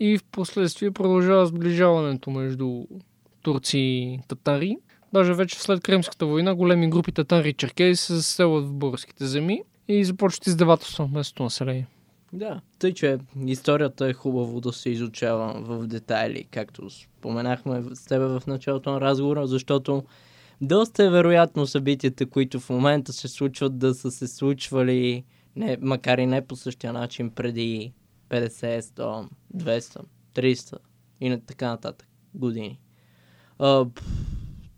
[0.01, 2.85] и в последствие продължава сближаването между
[3.43, 4.77] турци и татари.
[5.13, 9.63] Даже вече след Кримската война големи групи татари и черкези се заселват в българските земи
[9.89, 11.87] и започват издевателство на местното население.
[12.33, 18.25] Да, тъй, че историята е хубаво да се изучава в детайли, както споменахме с тебе
[18.25, 20.05] в началото на разговора, защото
[20.61, 25.25] доста е вероятно събитията, които в момента се случват, да са се случвали,
[25.57, 27.93] не, макар и не по същия начин, преди
[28.29, 30.03] 50, 100, 200,
[30.35, 30.77] 300
[31.21, 32.81] и на така нататък години.
[33.59, 33.87] А,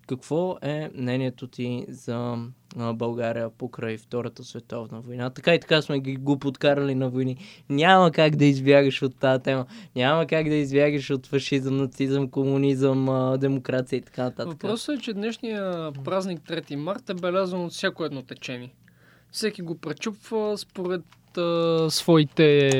[0.07, 2.37] какво е мнението ти за
[2.79, 5.31] а, България покрай Втората световна война?
[5.31, 7.37] Така и така сме ги го подкарали на войни.
[7.69, 9.67] Няма как да избягаш от тази тема.
[9.97, 14.63] Няма как да избягаш от фашизъм, нацизъм, комунизъм, демокрация и така нататък.
[14.63, 18.75] Въпросът е, че днешния празник 3 март е белязан от всяко едно течение.
[19.33, 21.03] Всеки го пречупва според
[21.37, 22.71] а, своите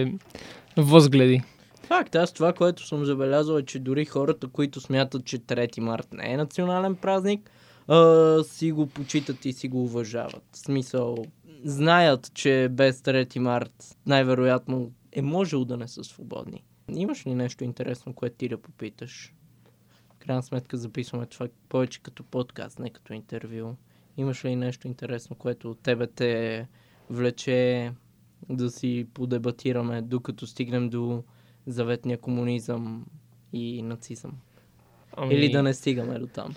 [0.77, 1.43] възгледи.
[1.83, 6.09] Факт, аз това, което съм забелязал е, че дори хората, които смятат, че 3 март
[6.13, 7.51] не е национален празник,
[7.89, 10.45] а, си го почитат и си го уважават.
[10.53, 11.17] В смисъл,
[11.65, 16.65] знаят, че без 3 март най-вероятно е можело да не са свободни.
[16.89, 19.35] Имаш ли нещо интересно, което ти да попиташ?
[20.15, 23.75] В крайна сметка записваме това повече като подкаст, не като интервю.
[24.17, 26.67] Имаш ли нещо интересно, което от тебе те
[27.11, 27.93] влече
[28.49, 31.25] да си подебатираме, докато стигнем до
[31.67, 33.07] заветния комунизъм
[33.53, 34.33] и нацизъм.
[35.17, 36.55] Ами, Или да не стигаме до там.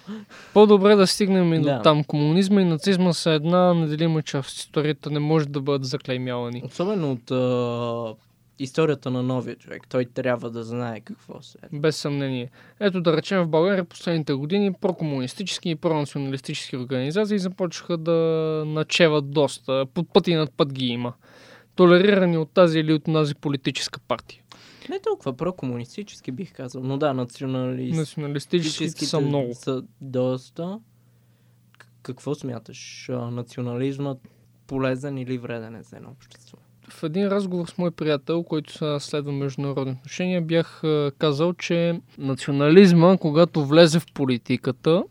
[0.54, 1.78] По-добре да стигнем и Да.
[1.78, 2.04] до там.
[2.04, 6.62] Комунизма и нацизма са една неделима част от историята, не може да бъдат заклеймявани.
[6.65, 8.15] Особено от а,
[8.60, 9.84] историята на новия човек.
[9.89, 11.78] Той трябва да знае какво се е.
[11.78, 12.50] Без съмнение.
[12.80, 18.12] Ето да речем в България последните години прокомунистически и пронационалистически организации започнаха да
[18.68, 19.86] начеват доста.
[19.94, 21.13] Под път и над път ги има.
[21.76, 24.41] Толерирани от тази или от тази политическа партия.
[24.89, 29.54] Не толкова прокомунистически бих казал, но да, националистическите Националистическите са много.
[29.54, 30.80] са доста.
[32.02, 33.10] Какво смяташ?
[33.32, 34.17] Национализмът
[34.67, 36.58] полезен или вреден е за едно общество?
[36.89, 40.82] В един разговор с мой приятел, който следва международни отношения, бях
[41.17, 45.04] казал, че национализма, когато влезе в политиката,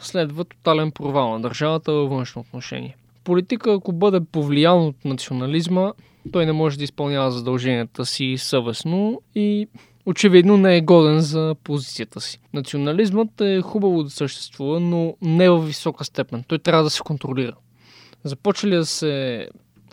[0.00, 2.96] следва тотален провал на държавата във външно отношение.
[3.24, 5.92] Политика, ако бъде повлиян от национализма,
[6.32, 9.68] той не може да изпълнява задълженията си съвестно и
[10.06, 12.40] очевидно не е годен за позицията си.
[12.52, 16.44] Национализмът е хубаво да съществува, но не в висока степен.
[16.48, 17.52] Той трябва да се контролира.
[18.24, 19.48] Започва ли да се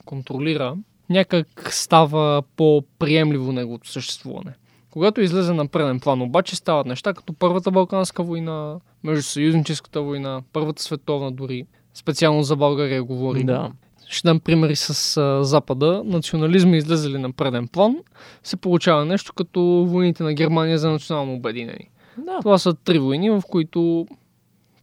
[0.05, 0.75] контролира,
[1.09, 4.53] някак става по-приемливо неговото съществуване.
[4.91, 10.83] Когато излезе на преден план, обаче стават неща като Първата Балканска война, Междусъюзническата война, Първата
[10.83, 11.65] световна дори.
[11.93, 13.45] Специално за България говорим.
[13.45, 13.71] Да.
[14.09, 16.01] Ще дам примери с а, Запада.
[16.05, 17.97] Национализма излезе ли на преден план,
[18.43, 21.89] се получава нещо като войните на Германия за национално обединение.
[22.17, 22.39] Да.
[22.41, 24.07] Това са три войни, в които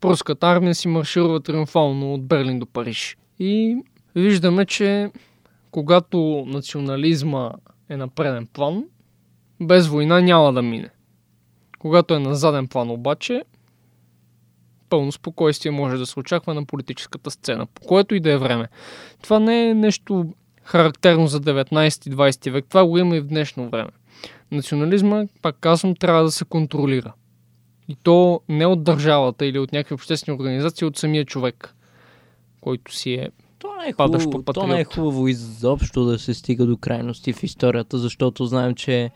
[0.00, 3.16] пруската армия си марширува триумфално от Берлин до Париж.
[3.38, 3.76] И
[4.14, 5.10] виждаме, че
[5.70, 7.52] когато национализма
[7.88, 8.84] е на преден план,
[9.60, 10.88] без война няма да мине.
[11.78, 13.42] Когато е на заден план обаче,
[14.88, 18.68] пълно спокойствие може да се очаква на политическата сцена, по което и да е време.
[19.22, 20.26] Това не е нещо
[20.62, 23.90] характерно за 19-20 век, това го има и в днешно време.
[24.52, 27.12] Национализма, пак казвам, трябва да се контролира.
[27.88, 31.74] И то не от държавата или от някакви обществени организации, от самия човек,
[32.60, 33.28] който си е
[33.58, 37.42] То не, е хубаво, то не е хубаво изобщо да се стига до крайности в
[37.42, 39.10] историята, защото знаем, че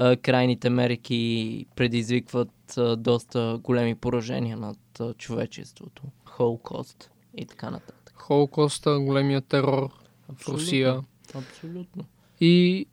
[0.00, 6.02] а, крайните мерки предизвикват а, доста големи поражения над а, човечеството.
[6.24, 8.14] Холокост и така нататък.
[8.16, 9.90] Холокоста, големия терор
[10.32, 11.00] в Русия
[11.34, 12.04] Абсолютно.
[12.40, 12.86] и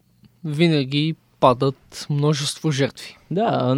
[0.43, 3.17] винаги падат множество жертви.
[3.31, 3.75] Да,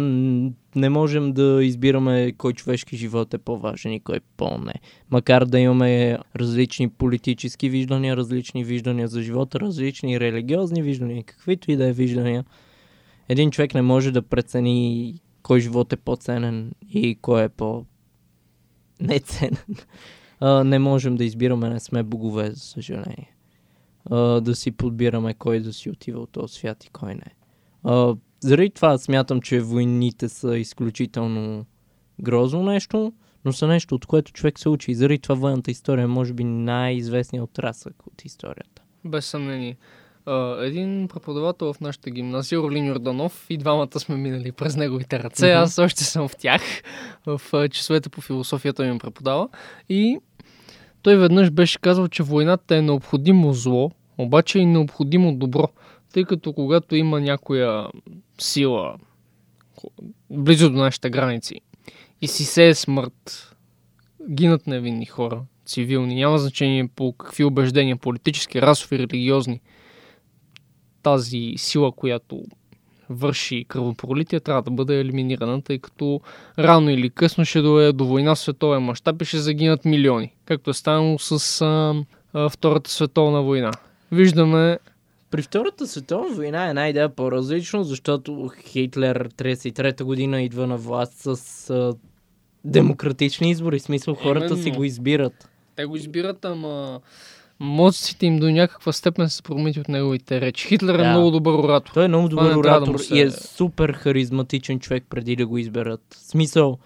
[0.76, 4.74] не можем да избираме кой човешки живот е по-важен и кой по-не.
[5.10, 11.76] Макар да имаме различни политически виждания, различни виждания за живота, различни религиозни виждания, каквито и
[11.76, 12.44] да е виждания,
[13.28, 17.84] един човек не може да прецени кой живот е по-ценен и кой е по-
[19.00, 19.76] неценен.
[20.68, 23.36] Не можем да избираме, не сме богове, за съжаление.
[24.10, 27.34] А, да си подбираме кой да си отива от този свят и кой не.
[27.84, 31.66] А, заради това смятам, че войните са изключително
[32.20, 33.12] грозно нещо,
[33.44, 34.90] но са нещо, от което човек се учи.
[34.90, 38.82] И заради това военната история е, може би, най-известният отрасък от историята.
[39.04, 39.76] Без съмнение.
[40.60, 45.46] Един преподавател в нашата гимназия, Орлин Йорданов, и двамата сме минали през неговите ръце.
[45.46, 45.62] Мгм.
[45.62, 46.62] Аз още съм в тях.
[47.26, 49.48] В а, часовете по философията ми преподава.
[49.88, 50.18] И
[51.02, 55.68] той веднъж беше казал, че войната е необходимо зло, обаче и необходимо добро.
[56.12, 57.88] Тъй като когато има някоя
[58.38, 58.96] сила
[60.30, 61.60] близо до нашите граници
[62.20, 63.54] и си се е смърт,
[64.30, 69.60] гинат невинни хора, цивилни, няма значение по какви убеждения, политически, расови, религиозни,
[71.02, 72.44] тази сила, която
[73.10, 76.20] върши кръвопролитие, трябва да бъде елиминирана, тъй като
[76.58, 80.70] рано или късно ще доведе до война в световен мащаб и ще загинат милиони, както
[80.70, 81.94] е станало с а,
[82.32, 83.70] а, Втората световна война.
[84.12, 84.78] Виждаме
[85.30, 91.70] При Втората световна война е идея по-различно, защото Хитлер 33-та година идва на власт с
[91.70, 91.94] а,
[92.64, 93.78] демократични избори.
[93.78, 94.76] В смисъл хората си Именно.
[94.76, 95.48] го избират.
[95.76, 97.00] Те го избират, ама
[97.60, 100.68] мозъците им до някаква степен са промити от неговите речи.
[100.68, 101.10] Хитлер е Да.
[101.10, 101.90] много добър оратор.
[101.94, 105.58] Той е много добър да оратор се- и е супер харизматичен човек преди да го
[105.58, 106.00] изберат.
[106.10, 106.78] В смисъл,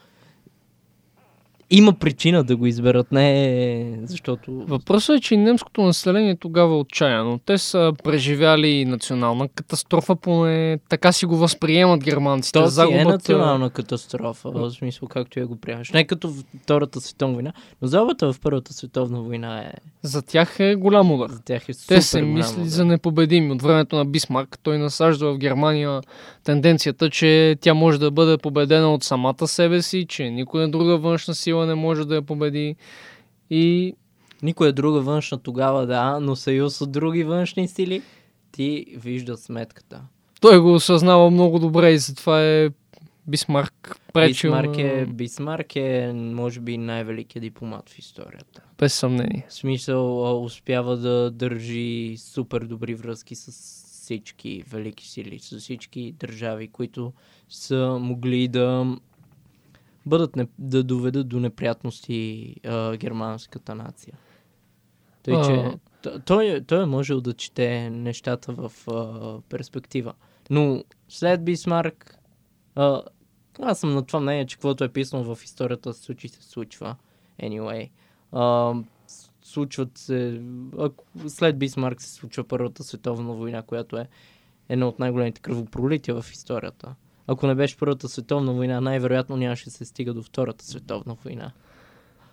[1.73, 3.45] има причина да го изберат, не
[3.81, 4.53] е защото...
[4.53, 7.41] Въпросът е, че немското население тогава е отчаяно.
[7.47, 12.59] Те са преживяли национална катастрофа, поне така си го възприемат германците.
[12.59, 15.91] То е Загубата- национална катастрофа, в смисъл както я го приемаш.
[15.91, 17.53] Не като Втората световна война,
[17.83, 19.73] но загубата в Първата световна война е...
[20.03, 21.31] За тях е голям удар.
[21.31, 22.69] За тях е Те се мисли да.
[22.69, 23.53] за непобедими.
[23.53, 26.01] От времето на Бисмарк той насажда в Германия
[26.45, 31.35] тенденцията, че тя може да бъде победена от самата себе си, че никоя друга външна
[31.35, 32.77] сила не може да я победи.
[33.51, 33.95] И
[34.43, 38.03] Никоя друга външна тогава, да, но съюз от други външни сили,
[38.53, 40.01] ти вижда сметката.
[40.41, 42.71] той го осъзнава много добре и затова е
[43.27, 48.63] Бисмарк пречил Бисмарк е, Бисмарк е, може би, най-великият дипломат в историята.
[48.79, 49.47] без съмнение.
[49.49, 53.51] В смисъл, успява да държи супер добри връзки с
[54.03, 57.13] всички велики сили, с всички държави, които
[57.49, 58.97] са могли да
[60.07, 64.15] бъдат не, да доведат до неприятности а, германската нация.
[65.23, 65.45] Тъй, А.
[65.45, 65.79] че
[66.25, 70.15] той, той е можел да чете нещата в а, перспектива.
[70.51, 72.19] Но след Бисмарк,
[72.75, 73.03] а,
[73.61, 76.97] аз съм на това мнение, че каквото е писано в историята се случи, се случва.
[77.43, 77.91] Anyway.
[78.33, 78.75] А,
[79.43, 80.43] случват се...
[80.79, 84.09] Ако, след Бисмарк се случва Първата световна война, която е
[84.69, 86.95] едно от най-големите кръвопролития в историята.
[87.33, 91.53] Ако не беше Първата световна война, най-вероятно нямаше да се стига до Втората световна война.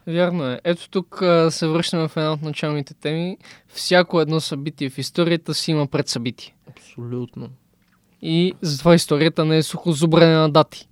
[0.07, 0.61] Вярно е.
[0.63, 3.37] Ето тук а, се връщаме в една от началните теми.
[3.67, 6.55] Всяко едно събитие в историята си има предсъбитие.
[6.69, 7.49] Абсолютно.
[8.21, 10.87] И затова историята не е сухозубрене на дати.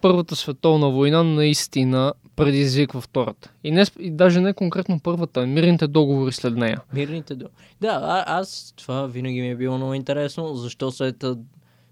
[0.00, 3.50] Първата световна война наистина предизвиква втората.
[3.64, 6.80] И, не, и даже не конкретно първата, мирните договори след нея.
[6.94, 7.46] Мирните до.
[7.80, 11.24] Да, а, аз това винаги ми е било много интересно, защо след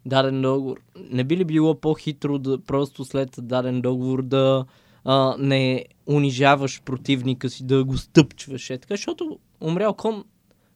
[0.06, 0.76] даден договор.
[1.10, 4.64] Не би ли било по-хитро да просто след даден договор да
[5.04, 10.24] а, не унижаваш противника си, да го стъпчваш, е така, защото умрял кон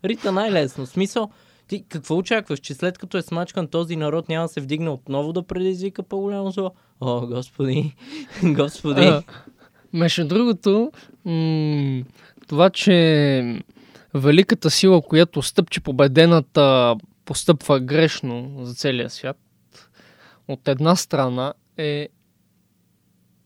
[0.05, 0.87] рита най-лесно.
[0.87, 1.31] Смисъл,
[1.69, 5.33] ти какво очакваш, че след като е смачкан този народ няма да се вдигне отново
[5.33, 6.71] да предизвика по-голямо зло?
[7.01, 7.95] О, господи,
[8.45, 9.01] господи.
[9.01, 9.23] А,
[9.93, 10.93] Между другото,
[12.49, 13.63] това, че
[14.15, 19.39] великата сила, която стъпче победената, постъпва грешно за целия свят,
[20.49, 22.09] от една страна е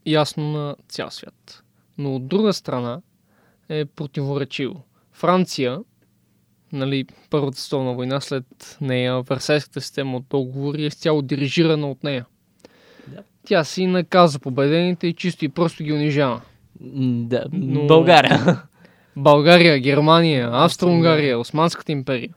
[0.07, 1.63] ясно на цял свят.
[1.99, 3.01] Но от друга страна
[3.69, 4.83] е противоречиво.
[5.13, 5.79] Франция,
[6.73, 12.27] нали, Първата столна война, след нея, Версайската система от договори е цяло дирижирана от нея.
[13.07, 13.23] Да.
[13.47, 16.41] Тя си наказа победените и чисто и просто ги унижава.
[16.81, 18.63] Да, Но- България.
[19.17, 22.35] България, Германия, Австро-Унгария, Османската империя.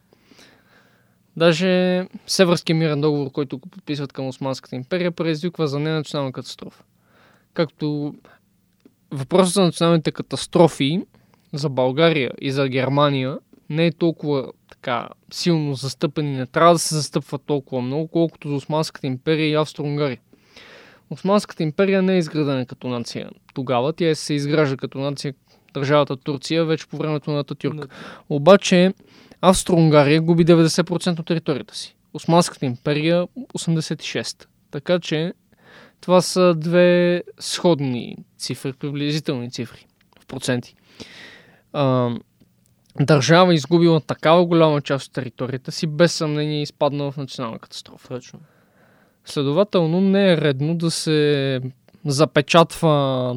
[1.42, 6.84] Даже Северския мирен договор, който го подписват към Османската империя, предизвиква за нея национална катастрофа.
[7.54, 8.16] Както
[9.12, 11.02] въпросът за националните катастрофи
[11.54, 13.38] за България и за Германия
[13.70, 18.50] не е толкова така силно застъпен и не трябва да се застъпва толкова много, колкото
[18.50, 20.20] за Османската империя и Австро-Унгария.
[21.10, 25.34] Османската империя не е изградена като нация тогава, тя се изгражда като нация
[25.74, 27.90] държавата Турция вече по времето на Татюрк.
[28.30, 28.94] Обаче
[29.42, 31.96] Австро-Унгария губи 90% от територията си.
[32.14, 33.28] Османската империя
[33.58, 34.46] 86%.
[34.72, 35.34] Така че
[36.02, 39.86] това са две сходни цифри, приблизителни цифри
[40.20, 40.76] в проценти.
[41.74, 42.16] А,
[43.00, 48.08] държава изгубила такава голяма част от територията си, без съмнение изпаднала в национална катастрофа.
[48.08, 48.40] Точно.
[49.26, 51.62] Следователно не е редно да се
[52.06, 52.88] запечатва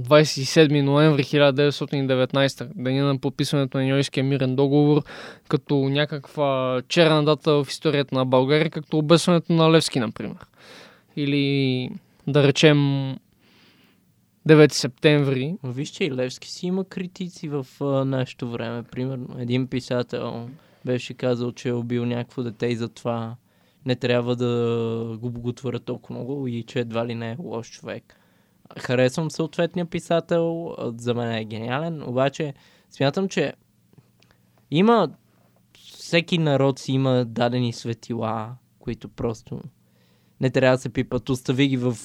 [0.00, 5.02] 27 ноември 1919, деня на подписването на Ньойския мирен договор,
[5.48, 10.36] като някаква черна дата в историята на България, както обесването на Левски, например.
[11.16, 11.90] Или
[12.26, 12.78] да речем
[14.48, 15.56] 9 септември.
[15.62, 17.66] Но Виж, че и Левски си има критици в
[18.04, 18.82] нашето време.
[18.82, 20.48] Примерно, един писател
[20.84, 23.36] беше казал, че е убил някакво дете и затова
[23.86, 28.20] не трябва да го боготворя толкова много и че едва ли не е лош човек.
[28.78, 32.54] Харесвам съответния писател, за мен е гениален, обаче
[32.90, 33.52] смятам, че
[34.70, 35.10] има
[35.74, 39.60] всеки народ си има дадени светила, които просто
[40.40, 41.28] не трябва да се пипат.
[41.28, 41.96] Остави ги в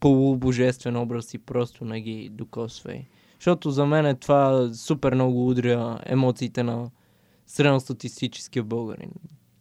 [0.00, 3.06] полубожествен образ и просто не ги докосвай.
[3.38, 6.90] Защото за мен е това супер много удря емоциите на
[7.46, 9.10] средностатистическия българин.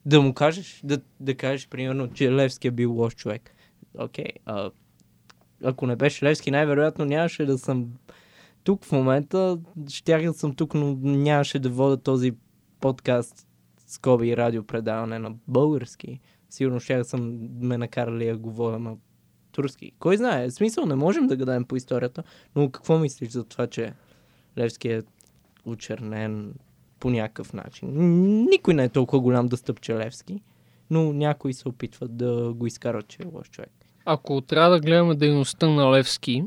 [0.05, 3.55] Да му кажеш, да, да кажеш примерно, че Левски е бил лош човек.
[3.99, 4.71] Окей, а,
[5.63, 7.87] ако не беше Левски, най-вероятно нямаше да съм
[8.63, 9.59] тук в момента.
[9.89, 12.33] Щях да съм тук, но нямаше да вода този
[12.79, 13.47] подкаст
[13.87, 16.19] скоби и радиопредаване на български.
[16.49, 18.95] Сигурно ще съм ме накарали да го вода на
[19.51, 19.91] турски.
[19.99, 20.51] Кой знае?
[20.51, 22.23] Смисъл, не можем да гадаем по историята,
[22.55, 23.93] но какво мислиш за това, че
[24.57, 25.01] Левски е
[25.65, 26.53] очернен
[26.99, 27.89] по някакъв начин?
[28.49, 30.41] Никой не е толкова голям да стъпче Левски,
[30.89, 33.82] но някои се опитват да го изкарат, че е лош човек.
[34.05, 36.43] Ако трябва да гледаме дейността на Левски,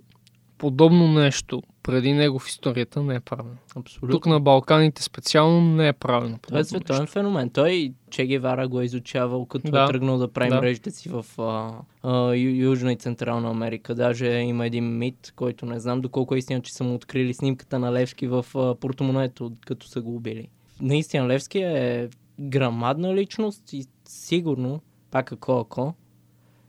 [0.58, 3.56] подобно нещо преди него в историята не е правилно.
[3.76, 4.08] Абсолютно.
[4.08, 6.38] Тук на Балканите специално не е правилно.
[6.48, 7.12] Той е световен нещо.
[7.12, 7.50] феномен.
[7.50, 9.84] Той Че Гевара го е изучавал, като Да.
[9.84, 10.56] е тръгнал да прави Да.
[10.56, 13.94] мрежите си в а, а, Южна и Централна Америка.
[13.94, 17.78] Даже има един мит, който не знам доколко е истина, че са му открили снимката
[17.78, 20.48] на Левски в а, портомонето, като са го убили.
[20.80, 22.08] Наистина Левски е
[22.40, 24.80] грамадна личност и сигурно,
[25.10, 25.94] пак ако ако,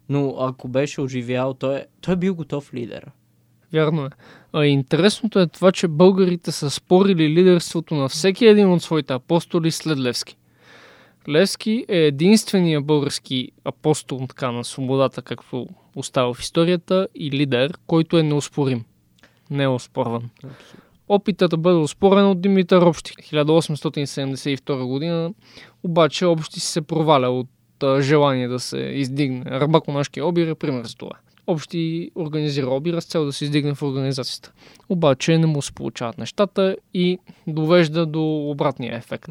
[0.09, 3.11] но ако беше оживял, той, той е бил готов лидер.
[3.73, 4.09] Вярно е.
[4.53, 9.71] А интересното е това, че българите са спорили лидерството на всеки един от своите апостоли
[9.71, 10.37] след Левски.
[11.29, 18.17] Левски е единствения български апостол така, на свободата, както остава в историята, и лидер, който
[18.17, 18.83] е неоспорим.
[19.49, 20.29] Не е оспорван.
[21.07, 25.33] Опитът да бъде оспорен от Димитър Общи 1872 година,
[25.83, 27.47] обаче Общи се проваля от
[27.99, 29.45] желание да се издигне.
[29.45, 31.11] Рабаконашкия обир е пример за това.
[31.47, 34.51] Общи организира обира с цел да се издигне в организацията.
[34.89, 39.29] Обаче не му се получават нещата и довежда до обратния ефект.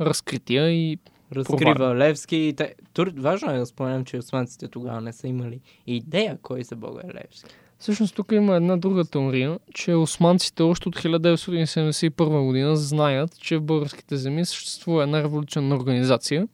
[0.00, 0.98] Разкрития и
[1.32, 1.94] Разкрива Провал.
[1.94, 2.36] Левски.
[2.36, 2.74] и Те...
[2.92, 3.12] Тур...
[3.16, 7.14] Важно е да споменам, че османците тогава не са имали идея кой за Бога е
[7.14, 7.54] Левски.
[7.78, 13.62] Всъщност тук има една друга теория, че османците още от 1971 година знаят, че в
[13.62, 16.48] българските земи съществува една революционна организация,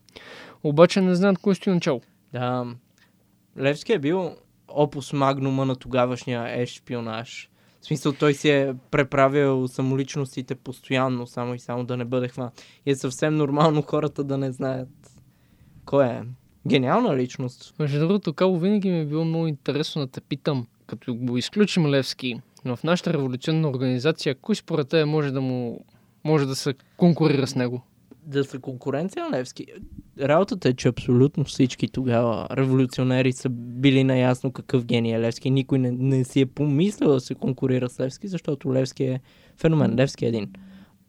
[0.63, 2.01] обаче не знаят кой стои начало.
[2.33, 2.67] Да,
[3.59, 4.37] Левски е бил
[4.69, 7.49] опус магнума на тогавашния еш-шпионаж.
[7.81, 12.65] В смисъл, той си е преправил самоличностите постоянно, само и само да не бъде хванат.
[12.87, 14.89] И е съвсем нормално хората да не знаят
[15.85, 16.23] кой е.
[16.69, 17.75] Гениална личност.
[17.79, 21.87] Между другото, Кало, винаги ми е било много интересно да те питам, като го изключим
[21.87, 25.85] Левски, в нашата революционна организация, кой според те може да му
[26.25, 27.83] може да се конкурира с него?
[28.23, 29.67] Да са конкуренция на Левски.
[30.21, 35.51] Работата е, че абсолютно всички тогава революционери са били наясно какъв гений е Левски.
[35.51, 39.21] Никой не, не си е помислил да се конкурира с Левски, защото Левски е
[39.57, 39.95] феномен.
[39.95, 40.49] Левски е един.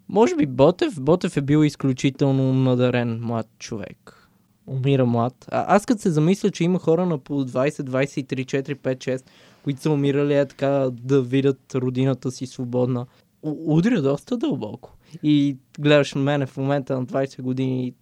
[0.09, 4.30] Може би Ботев, Ботев е бил изключително надарен млад човек.
[4.68, 5.45] Умира млад.
[5.51, 9.24] А, аз като се замисля, че има хора на по 20, 23, 4, 5, 6,
[9.64, 13.05] които са умирали е така да видят родината си свободна.
[13.43, 14.97] У- удря доста дълбоко.
[15.24, 17.93] И гледаш мене в момента на 20 години,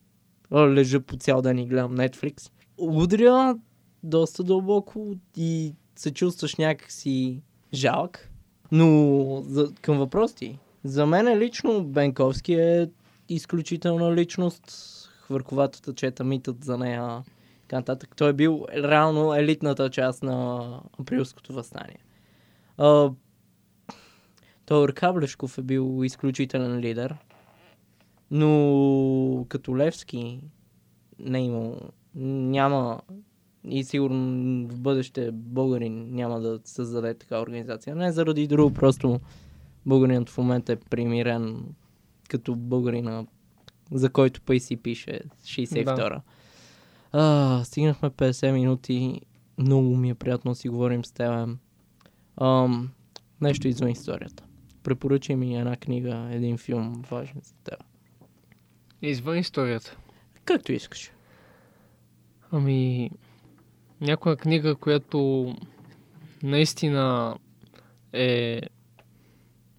[0.54, 2.52] лежа по цял ден и гледам Netflix.
[2.78, 3.56] Удря
[4.04, 7.42] доста дълбоко и се чувстваш някакси
[7.74, 8.32] жалък.
[8.72, 10.36] Но за, към въпрос.
[10.84, 12.90] За мен лично Бенковски е
[13.30, 14.64] изключителна личност.
[15.22, 17.24] Хвърковатата чета митът за нея.
[17.72, 18.16] Нататък.
[18.16, 22.00] Той е бил реално елитната част на априлското възстание.
[22.78, 23.12] А,
[24.66, 27.16] Тодор Каблешков е бил изключителен лидер.
[28.32, 30.42] Но като Левски
[31.20, 31.80] не е имал,
[32.16, 33.02] няма
[33.64, 37.96] и сигурно в бъдеще българин няма да създаде така организация.
[37.96, 39.20] Не заради друго, просто
[39.86, 41.66] българинът в момента е примирен
[42.30, 43.26] като българина,
[43.92, 46.22] за който пъй си пише 62-а.
[47.12, 49.22] А, стигнахме 50 минути.
[49.58, 51.50] Много ми е приятно да си говорим с теб.
[52.42, 52.90] Ам,
[53.42, 54.44] нещо извън историята.
[54.84, 57.89] Препоръчай ми една книга, един филм, важен за теб.
[59.02, 59.98] Извън историята.
[60.46, 61.12] Както искаш.
[62.52, 63.12] Ами,
[64.02, 65.56] някоя книга, която
[66.44, 67.36] наистина
[68.14, 68.62] е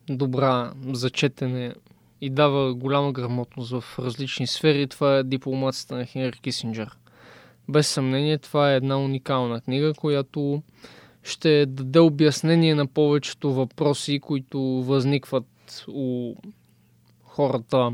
[0.09, 1.75] добра за четене
[2.21, 6.97] и дава голяма грамотност в различни сфери, това е дипломацията на Хенри Кисинджер.
[7.69, 10.63] Без съмнение, това е една уникална книга, която
[11.23, 16.35] ще даде обяснение на повечето въпроси, които възникват у
[17.23, 17.93] хората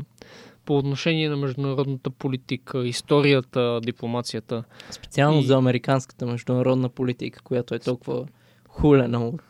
[0.67, 4.63] по отношение на международната политика, историята, дипломацията.
[4.91, 8.25] Специално И- за американската международна политика, която е толкова
[8.69, 9.41] хулена от...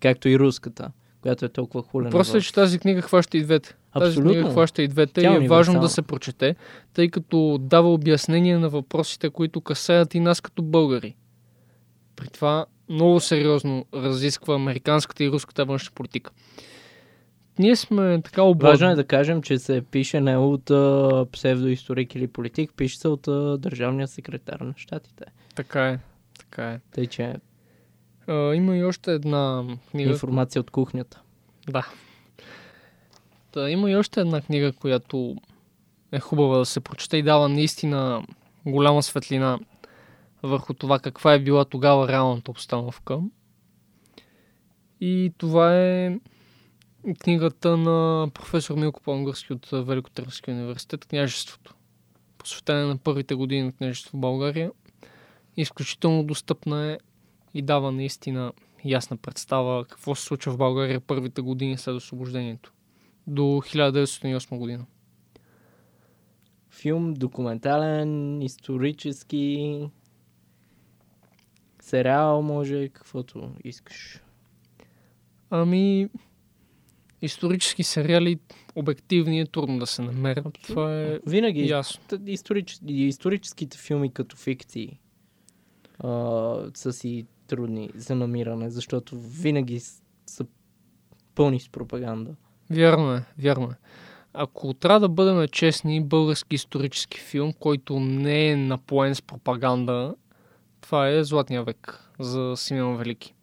[0.00, 0.90] Както и руската,
[1.22, 2.10] която е толкова хулена.
[2.10, 3.74] Просто е, че тази книга хваща и двете.
[3.94, 4.32] Тази Абсолютно.
[4.32, 6.56] книга хваща и двете Тя и е важно да се прочете,
[6.94, 11.16] тъй като дава обяснение на въпросите, които касаят и нас като българи.
[12.16, 16.30] При това много сериозно разисква американската и руската външна политика.
[17.60, 18.72] Ние сме така обладни.
[18.72, 23.08] Важно е да кажем, че се пише не от а, псевдоисторик или политик, пише се
[23.08, 25.24] от а, държавния секретар на щатите.
[25.54, 25.98] Така е.
[26.38, 26.80] Така е.
[26.94, 27.36] Тъй, че
[28.26, 30.10] А, има и още една книга.
[30.10, 31.20] информация от кухнята.
[31.68, 31.88] Да.
[33.52, 35.36] Та, има и още една книга, която
[36.12, 38.22] е хубава да се прочете и дава наистина
[38.66, 39.58] голяма светлина
[40.42, 43.18] върху това каква е била тогава реалната обстановка.
[45.00, 46.18] И това е
[47.20, 51.74] книгата на професор Милко Пълнгарски от Великотърски университет Княжеството.
[52.38, 54.72] Посветена на първите години на княжество в България.
[55.56, 56.98] Изключително достъпна е
[57.54, 58.52] и дава наистина
[58.84, 62.72] ясна представа какво се случва в България първите години след освобождението.
[63.26, 64.86] До 1908 година.
[66.70, 69.80] Филм, документален, исторически,
[71.80, 74.20] сериал, може, каквото искаш.
[75.50, 76.08] Ами,
[77.22, 78.38] исторически сериали,
[78.74, 80.58] обективни е трудно да се намерят.
[80.62, 82.02] Това е Винаги ясно.
[82.26, 82.78] историч...
[82.86, 84.98] историческите филми като фикции
[85.98, 86.08] а,
[86.74, 89.80] са си трудни за намиране, защото винаги
[90.26, 90.46] са
[91.34, 92.30] пълни с пропаганда.
[92.70, 93.74] Вярно е, вярно е.
[94.32, 100.14] Ако трябва да бъдем честни, български исторически филм, който не е напоен с пропаганда,
[100.80, 103.34] това е Златния век за Симеон Велики.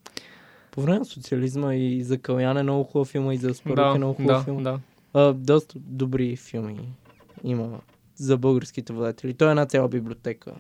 [0.78, 3.92] По време на социализма и за Калян е много хубав филм, и за Спарух Да,
[3.96, 4.64] е много хубав да, филм.
[4.64, 4.80] да.
[5.14, 6.94] А, доста добри филми
[7.44, 7.80] има
[8.16, 9.34] за българските владетели.
[9.34, 10.54] Той е една цяла библиотека.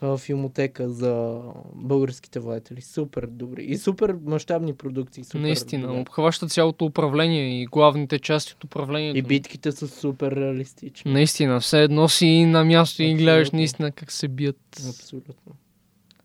[0.00, 1.40] А, филмотека за
[1.74, 2.80] българските владетели.
[2.80, 3.64] Супер добри.
[3.64, 5.24] И супер мащабни продукции.
[5.24, 6.00] Супер Наистина, добре.
[6.00, 9.18] обхваща цялото управление и главните части от управлението.
[9.18, 11.12] И битките са супер реалистични.
[11.12, 13.56] Наистина, все едно си на място и гледаш Абсолютно.
[13.56, 14.60] наистина как се бият.
[14.88, 15.34] Абсолютно.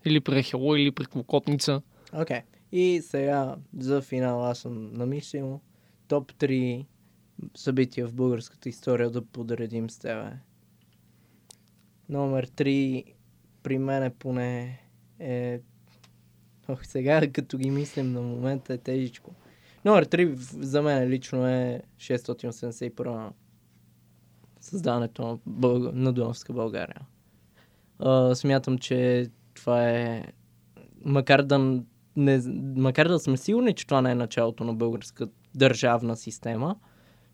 [0.06, 1.82] Или при Ехело, или при Клокотница.
[2.14, 2.38] Окей.
[2.38, 2.42] Okay.
[2.72, 5.60] И сега за финал аз съм намислил
[6.08, 6.86] топ 3
[7.56, 10.32] събития в българската история да подредим с тебе.
[12.10, 13.14] Номер 3
[13.64, 14.80] при мене поне
[15.20, 15.60] е...
[16.68, 19.32] Ох, сега като ги мислим на момента е тежичко.
[19.86, 23.32] Номер 3 в- за мен лично е 681
[24.62, 25.94] създаването на, Бълг...
[25.94, 27.02] на Дунавска България.
[28.00, 30.24] А, смятам, че това е
[31.06, 31.84] макар да,
[32.16, 32.42] не,
[32.76, 36.76] макар да сме сигурни, че това не е началото на българска държавна система,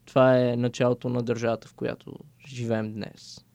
[0.05, 2.13] това е началото на държавата, в която
[2.47, 3.45] живеем днес.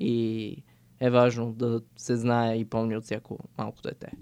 [0.00, 0.56] И
[1.00, 4.12] е важно да се знае и помни от всяко малко дете.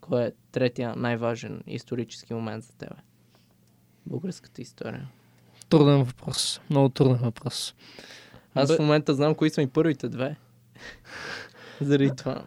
[0.00, 2.96] Кой е третия най-важен исторически момент за тебе?
[4.06, 5.08] Българската история.
[5.68, 6.60] Труден въпрос.
[6.70, 7.74] Много труден въпрос.
[8.54, 10.36] Аз Бе- в момента знам кои са ми първите две.
[11.80, 12.44] Заради това.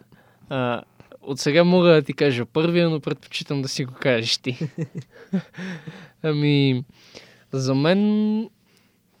[0.48, 0.82] А,
[1.26, 4.58] от сега мога да ти кажа първия, но предпочитам да си го кажеш ти.
[6.22, 6.84] ами,
[7.52, 8.50] за мен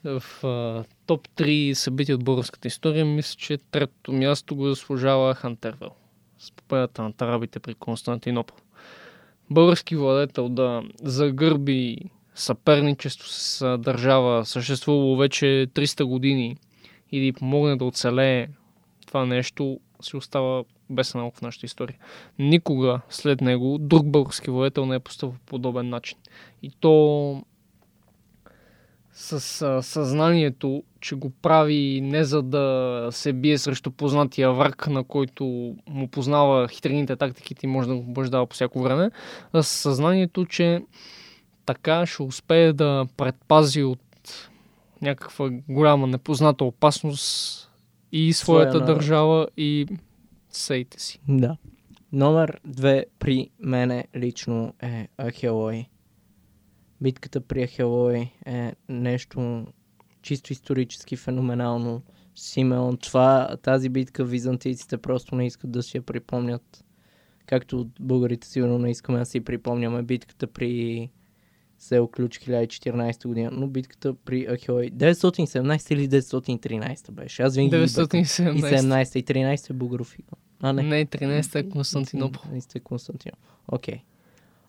[0.04, 5.90] в а, топ 3 събития от българската история, мисля, че третото място го заслужава Хантервел.
[6.38, 8.56] С победата на тарабите при Константинопол.
[9.50, 11.98] Български владетел да загърби
[12.34, 16.56] съперничество с държава, съществувало вече 300 години
[17.12, 18.48] и да й помогне да оцелее
[19.06, 21.96] това нещо, си остава без наука в нашата история.
[22.38, 26.18] Никога след него друг български владетел не е постъпил по подобен начин.
[26.62, 27.42] И то
[29.12, 35.04] с а, съзнанието, че го прави не за да се бие срещу познатия враг, на
[35.04, 35.44] който
[35.88, 39.10] му познава хитрините тактиките и може да го побеждава по всяко време,
[39.52, 40.82] а с съзнанието, че
[41.66, 44.00] така ще успее да предпази от
[45.02, 47.60] някаква голяма непозната опасност
[48.12, 49.86] и своята Своя държава и
[50.56, 51.20] сейте си.
[51.28, 51.56] Да.
[52.12, 55.86] Номер две при мене лично е Ахелой.
[57.00, 59.66] Битката при Ахелой е нещо
[60.22, 62.02] чисто исторически феноменално.
[62.34, 66.84] Симеон, това, тази битка византийците просто не искат да си я припомнят.
[67.46, 71.10] Както българите сигурно не искаме да си припомняме битката при
[71.84, 77.42] село Ключ 1014 година, но битката при Ахелой 917 или 913 беше.
[77.42, 78.20] Аз винаги ги бъркам.
[78.20, 78.78] И 917.
[78.78, 80.28] 17 и 13 е Богоровиго.
[80.60, 80.82] А, не.
[80.82, 82.42] Не, 13 е Константинопол.
[82.52, 83.50] 13 е Константинопол.
[83.68, 84.02] Окей.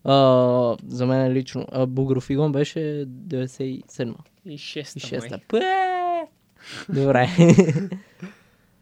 [0.03, 1.67] А, за мен лично.
[1.71, 5.61] А, Богоровигон беше 97 И 6 и 6 Пе!
[6.89, 7.29] Добре.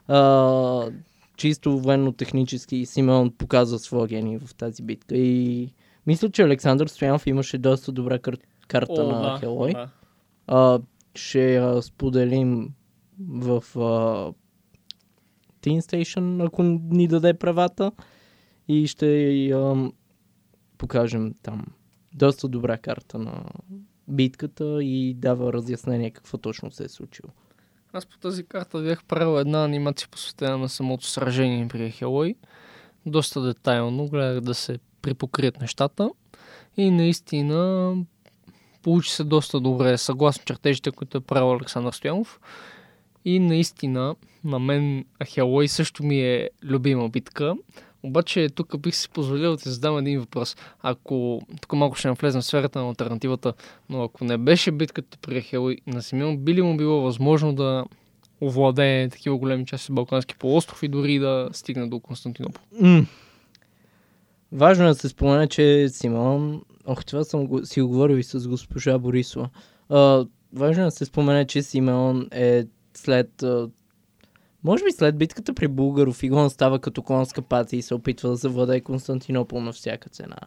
[0.07, 0.91] а,
[1.37, 5.17] чисто военно-технически Симеон показва своя гений в тази битка.
[5.17, 5.69] И
[6.07, 8.37] мисля, че Александър Стоянов имаше доста добра кар...
[8.67, 9.71] карта на Хелой.
[9.71, 9.89] да.
[10.47, 10.79] А,
[11.15, 12.73] ще я споделим
[13.29, 14.33] в а,
[15.61, 17.91] Teen Station, ако ни даде правата.
[18.67, 19.91] И ще я
[20.77, 21.65] покажем там
[22.13, 23.43] доста добра карта на
[24.07, 27.31] битката и дава разяснение какво точно се е случило.
[27.93, 32.35] Аз по тази карта бях правил една анимация посветена на самото сражение при Хелой.
[33.05, 36.09] Доста детайлно, гледах да се припокрият нещата.
[36.77, 37.95] И наистина
[38.83, 42.39] получи се доста добре, съгласно чертежите, които е правил Александър Стоянов.
[43.25, 47.55] И наистина, на мен Ахелой също ми е любима битка.
[48.03, 50.55] Обаче тук бих си позволил да ти задам един въпрос.
[50.81, 53.53] Ако, тук малко ще навлезем в сферата на альтернативата,
[53.89, 57.85] но ако не беше битката при Ахелой на Симеон, би ли му било възможно да
[58.41, 62.63] овладее такива големи части от Балкански полуостров и дори да стигне до Константинопол?
[62.81, 63.05] М.
[64.53, 66.61] Важно е да се спомене, че Симеон...
[66.85, 69.49] Ох, това съм го, си го говорил и с госпожа Борисова.
[69.89, 73.43] А, важно е да се спомене, че Симеон е след...
[73.43, 73.69] А,
[74.63, 78.35] може би след битката при Булгаров Игон става като конска пати и се опитва да
[78.35, 80.37] завладее Константинопол на всяка цена.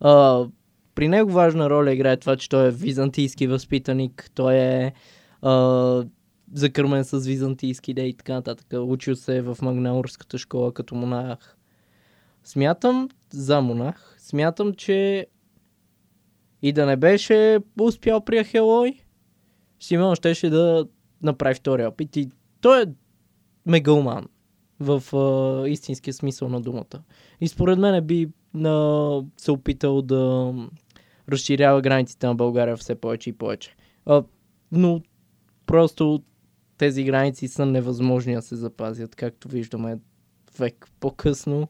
[0.00, 0.44] А,
[0.94, 4.92] при него важна роля играе това, че той е византийски възпитаник, той е
[5.42, 6.04] а,
[6.54, 8.66] закърмен с византийски идеи и така нататък.
[8.72, 11.56] Учил се е в Магнаурската школа като монах.
[12.44, 15.26] Смятам за монах, смятам, че
[16.62, 19.00] и да не беше успял при Ахелой,
[19.80, 20.86] Симеон щеше да
[21.22, 22.16] направи втория опит.
[22.16, 22.28] И
[22.60, 22.86] той е
[23.66, 24.28] мегалман
[24.80, 27.02] в а, истинския смисъл на думата.
[27.40, 28.28] И според мен би
[28.64, 30.54] а, се опитал да
[31.28, 33.76] разширява границите на България все повече и повече.
[34.06, 34.24] А,
[34.72, 35.02] но
[35.66, 36.22] просто
[36.78, 39.98] тези граници са невъзможни да се запазят, както виждаме
[40.58, 41.68] век по-късно.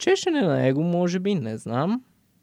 [0.00, 2.02] Чешене на его, може би, не знам.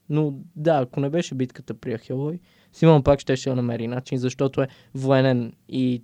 [0.10, 2.40] Но да, ако не беше битката при Ахелой,
[2.74, 6.04] Симон пак щеше да намери начин, защото е военен и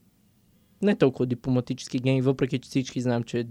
[0.82, 3.46] не толкова дипломатически гений, въпреки че всички знаем, че е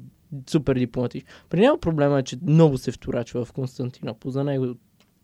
[0.51, 1.29] супер дипломатичен.
[1.49, 4.31] При него проблема е, че много се вторачва в Константинопол.
[4.31, 4.75] За него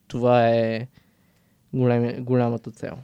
[0.09, 0.89] това е
[1.73, 2.99] големи, голямата цел.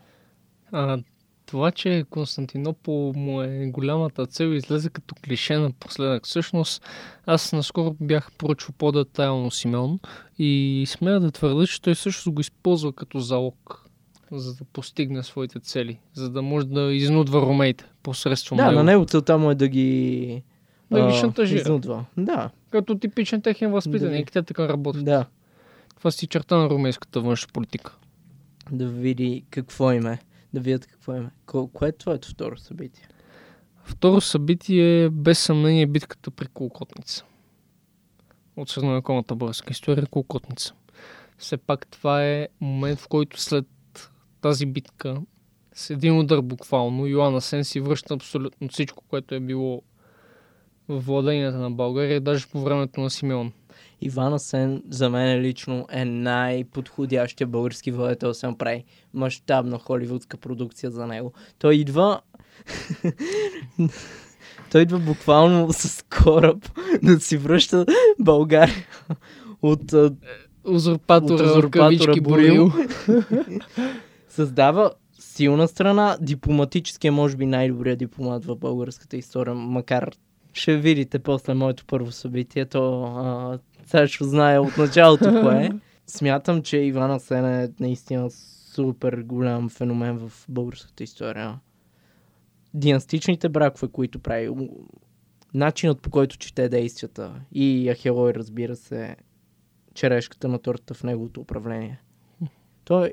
[0.72, 0.98] А,
[1.46, 6.26] това, че Константинопол му е голямата цел, излезе като клише напоследък.
[6.26, 6.82] Всъщност,
[7.26, 9.98] аз наскоро бях поръчал по-детайлно Симеон
[10.38, 13.80] и смея да твърда, че той също го използва като залог,
[14.32, 18.74] за да постигне своите цели, за да може да изнудва ромеите посредством Да, него.
[18.74, 20.42] на него целта му е да ги
[20.90, 21.60] Да ги шантажира.
[21.60, 22.04] изнудва.
[22.16, 25.04] Да, Като типичен техен възпитаник, те така работят.
[25.04, 25.26] да.
[25.96, 27.96] Това си черта на румейската външна политика.
[28.70, 30.18] Да види какво им е.
[30.54, 31.30] Да видят какво е.
[31.46, 33.08] Ко, кое е твоето второ събитие?
[33.84, 37.24] Второ събитие, без съмнение, е битката при Колкотница.
[38.56, 40.74] От средновековната българска история Колкотница.
[41.38, 43.66] Все пак това е момент, в който след
[44.40, 45.22] тази битка
[45.74, 49.82] с един удар буквално Йоанна Сен си връща абсолютно всичко, което е било
[50.88, 53.52] в владенията на България, даже по времето на Симеон.
[54.04, 58.84] Иван Асен за мен лично е най-подходящия български владетел се направи
[59.14, 61.32] мащабна холивудска продукция за него.
[61.58, 62.20] Той идва
[64.70, 66.68] той идва буквално с кораб
[67.02, 67.86] да си връща
[68.18, 68.86] България
[69.62, 69.92] от,
[70.64, 72.20] Узурпатора, узурпатора.
[72.20, 72.72] Борил.
[74.28, 80.10] създава силна страна, дипломатически е може би най-добрият дипломат в българската история, макар
[80.52, 85.70] ще видите после моето първо събитие, то а, сега ще знае от началото кое е.
[86.06, 88.30] Смятам, че Иван Асен е наистина
[88.74, 91.60] супер голям феномен в българската история.
[92.74, 94.50] Династичните бракове, които прави,
[95.54, 99.16] начинът по който чете действията и Ахелой, разбира се,
[99.94, 102.00] черешката на тортата в неговото управление.
[102.84, 103.12] Той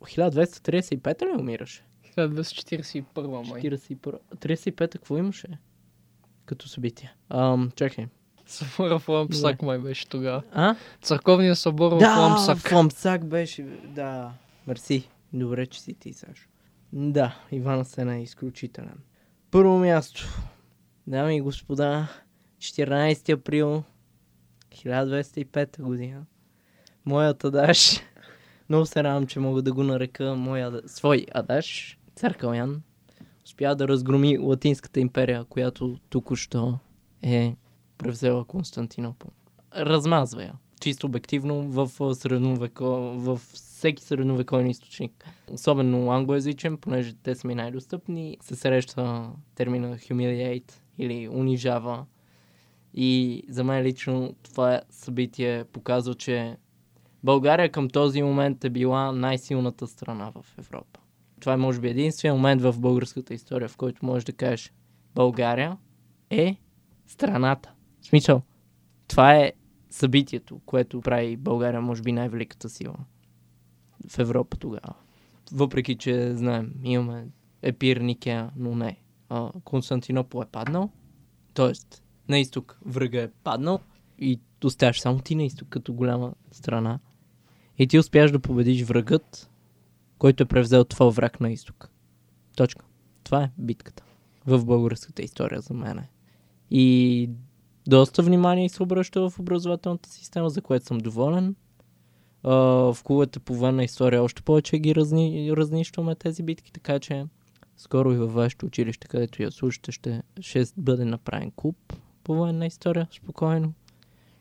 [0.00, 1.84] 1235 ли умираше?
[2.16, 3.62] 1241 май.
[3.62, 4.18] 41.
[4.36, 5.48] 35 какво имаше?
[6.44, 7.14] Като събитие.
[7.30, 8.06] Ам, чакай.
[8.48, 10.42] Събора в Лампсак май беше тогава.
[10.52, 10.76] А?
[11.02, 12.58] Църковният събор в Да, Лампсак.
[12.58, 13.62] в Ламсак беше.
[13.84, 14.32] Да.
[14.66, 15.08] Мерси.
[15.32, 16.48] Добре, че си ти, Сашо.
[16.92, 18.98] Да, Иван Асен е изключителен.
[19.50, 20.28] Първо място.
[21.06, 22.08] Дами и господа,
[22.58, 23.82] 14 април
[24.72, 26.22] 1205 година.
[27.06, 28.00] Моят адаш.
[28.68, 31.98] Много се радвам, че мога да го нарека моя свой адаш.
[32.16, 32.82] Цар Калян
[33.44, 36.78] успя да разгроми Латинската империя, която току-що
[37.22, 37.56] е
[37.98, 39.30] превзела Константинопол.
[39.76, 40.52] Размазва я.
[40.80, 42.84] Чисто обективно в средновеко...
[43.16, 45.24] в всеки средновековен източник.
[45.52, 52.06] Особено англоязичен, понеже те са ми най-достъпни, се среща термина humiliate или унижава.
[52.94, 56.56] И за мен лично това събитие показва, че
[57.24, 61.00] България към този момент е била най-силната страна в Европа.
[61.40, 64.72] Това е може би единствения момент в българската история, в който можеш да кажеш
[65.14, 65.76] България
[66.30, 66.56] е
[67.06, 67.72] страната.
[68.08, 68.42] Смисъл,
[69.08, 69.52] това е
[69.90, 72.96] събитието, което прави България, може би, най-великата сила
[74.08, 74.94] в Европа тогава.
[75.52, 77.26] Въпреки, че знаем, имаме
[77.62, 79.00] Епир, Никея, но не.
[79.64, 80.90] Константинопол е паднал,
[81.54, 81.72] т.е.
[82.28, 83.80] на изток врага е паднал
[84.18, 86.98] и оставаш само ти на изток като голяма страна.
[87.78, 89.50] И ти успяш да победиш врагът,
[90.18, 91.90] който е превзел това враг на изток.
[92.56, 92.84] Точка.
[93.24, 94.04] Това е битката
[94.46, 96.04] в българската история за мен.
[96.70, 97.30] И
[97.88, 101.56] доста внимание се обръща в образователната система, за което съм доволен.
[102.42, 102.54] А,
[102.92, 107.26] в клубата по военна история още повече ги разни, разнищваме тези битки, така че
[107.76, 112.66] скоро и във вашето училище, където я слушате, ще, ще бъде направен клуб по военна
[112.66, 113.72] история, спокойно.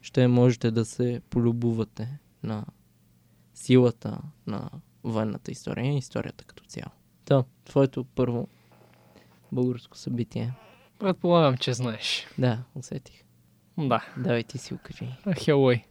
[0.01, 2.65] Ще можете да се полюбувате на
[3.53, 4.69] силата на
[5.03, 6.91] военната история и историята като цяло.
[7.25, 8.47] Та, твоето първо
[9.51, 10.53] българско събитие.
[10.99, 12.27] Предполагам, че знаеш.
[12.37, 13.26] Да, усетих.
[13.77, 15.05] Да, Давай ти си окажи.
[15.37, 15.83] Хелой.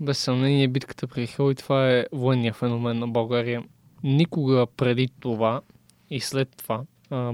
[0.00, 3.62] Без съмнение битката при Хелой, това е военния феномен на България.
[4.02, 5.60] Никога преди това
[6.10, 6.82] и след това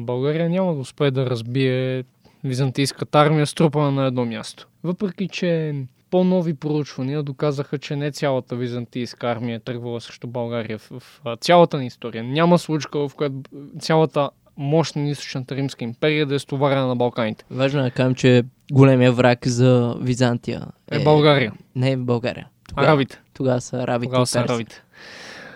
[0.00, 2.04] България няма да успее да разбие
[2.44, 4.68] византийската армия струпана на едно място.
[4.84, 5.74] Въпреки, че
[6.10, 11.36] по-нови проучвания доказаха, че не цялата византийска армия е тръгвала срещу България в, в а,
[11.36, 12.24] цялата ни история.
[12.24, 13.36] Няма случка, в която
[13.78, 17.44] цялата мощна на източната римска империя да е стоварена на Балканите.
[17.50, 18.42] Важно е да кажем, че
[18.72, 21.52] големия враг за Византия Е, България.
[21.76, 22.48] Не е България.
[22.68, 23.20] Тогава, Арабите.
[23.34, 24.82] тогава са арабите Тогава и са арабите.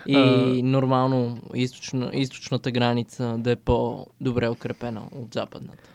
[0.07, 0.63] И А.
[0.63, 5.89] нормално източна, източната граница да е по-добре укрепена от западната.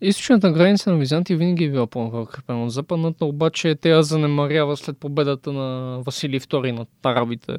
[0.00, 5.52] Източната граница на Византия винаги е била по-укрепена от западната, обаче тя занемарява след победата
[5.52, 7.56] на Василий II над арабите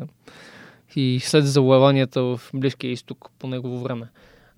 [0.96, 4.08] и след завоеванията в Близкия изток по негово време.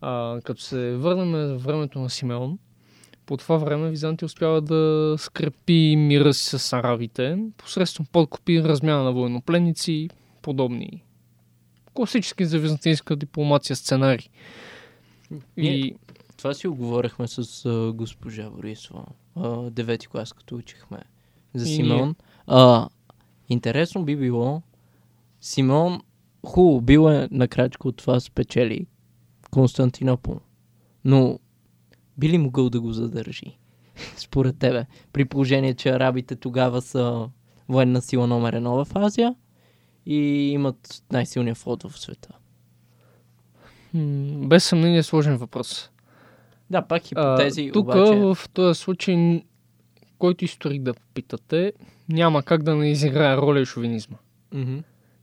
[0.06, 2.60] А, като се върнем в времето на Симеон,
[3.26, 9.14] по това време Византия успява да скрепи мира си с арабите посредством подкупи, размяна на
[9.14, 10.10] военнопленници,
[10.42, 11.04] подобни
[11.94, 14.30] класически за византийска дипломация сценарии.
[15.58, 15.96] И
[16.38, 20.98] Това си оговорихме с а, госпожа Борисова, а, девети клас, като учихме
[21.54, 22.16] за И Симеон.
[22.48, 22.90] А,
[23.50, 24.62] интересно би било,
[25.42, 26.02] Симеон,
[26.46, 28.86] хубаво, бил е на крачка от това спечели
[29.54, 30.40] Константинопол,
[31.06, 31.40] но
[32.18, 33.58] би ли могъл да го задържи?
[34.18, 37.30] Според тебе, при положение, че арабите тогава са
[37.70, 39.36] военна сила номер едно в Азия
[40.06, 40.18] и
[40.52, 42.30] имат най-силния флот в света.
[44.48, 45.90] без съмнение е сложен въпрос.
[46.70, 48.16] Да, пак хипотези, Тук обаче...
[48.16, 49.44] в този случай,
[50.18, 51.74] който историк да попитате,
[52.10, 54.18] няма как да не изиграе роля и шовинизма.
[54.54, 54.78] Мгм.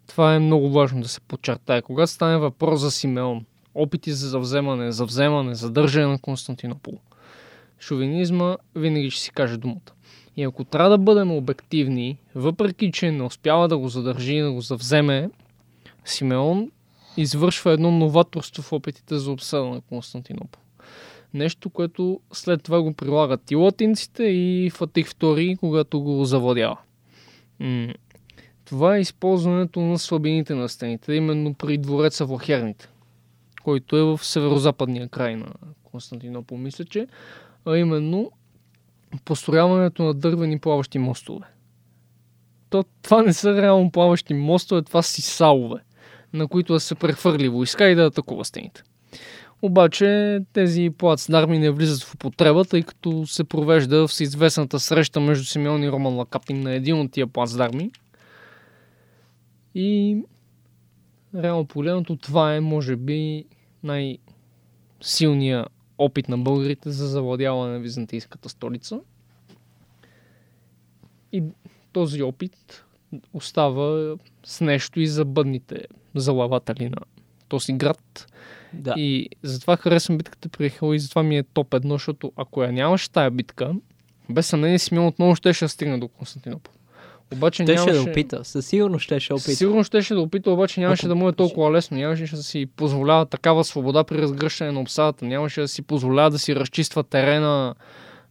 [0.06, 1.82] Това е много важно да се подчертае.
[1.82, 3.44] Когато стане въпрос за Симеон,
[3.82, 6.98] опити за завземане, завземане, задържане на Константинопол,
[7.80, 9.92] шовинизма винаги ще си каже думата.
[10.36, 14.52] И ако трябва да бъдем обективни, въпреки че не успява да го задържи и да
[14.52, 15.30] го завземе,
[16.04, 16.70] Симеон
[17.16, 20.62] извършва едно новаторство в опитите за обсада на Константинопол.
[21.34, 26.78] Нещо, което след това го прилагат и латинците, и Фатих II, когато го завладява.
[28.64, 32.88] Това е използването на слабините на стените, именно при двореца в Лахерните,
[33.64, 35.46] който е в северо-западния край на
[35.84, 37.06] Константинопол, мисля, че,
[37.66, 38.32] а именно
[39.24, 41.46] построяването на дървени плаващи мостове.
[42.70, 45.80] То, това не са реално плаващи мостове, това си салове,
[46.32, 48.82] на които да се прехвърли войска и да атакува стените.
[49.62, 55.82] Обаче тези плацдарми не влизат в употреба, тъй като се провежда всеизвестната среща между Симеон
[55.82, 57.90] и Роман Лакапин на един от тия плацдарми.
[59.74, 60.18] И
[61.34, 63.44] реално погледнато това е, може би,
[63.82, 65.68] най-силният
[65.98, 69.00] опит на българите за завладяване на византийската столица.
[71.32, 71.42] И
[71.92, 72.84] този опит
[73.32, 76.98] остава с нещо и за бъдните залаватели на
[77.48, 78.26] този град.
[78.72, 78.94] Да.
[78.96, 82.72] И затова харесвам битката при Хел и затова ми е топ едно, защото ако я
[82.72, 83.74] нямаше тая битка,
[84.30, 86.74] без съмнение Симеон отново щеше да стигне до Константинопол.
[87.34, 88.04] Обаче Щеше нямаше...
[88.04, 88.44] да опита.
[88.44, 89.54] Със сигурност щеше да опита.
[89.56, 91.96] Сигурно щеше да опита, обаче нямаше Ако- да му е толкова лесно.
[91.96, 95.24] Нямаше да си позволява такава свобода при разгръщане на обсадата.
[95.24, 97.74] Нямаше да си позволява да си разчиства терена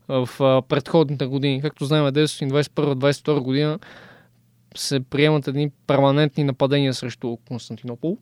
[0.08, 1.62] в а, предходните години.
[1.62, 3.80] Както знаем, 1921-22 година
[4.76, 8.18] се приемат едни перманентни нападения срещу Константинопол.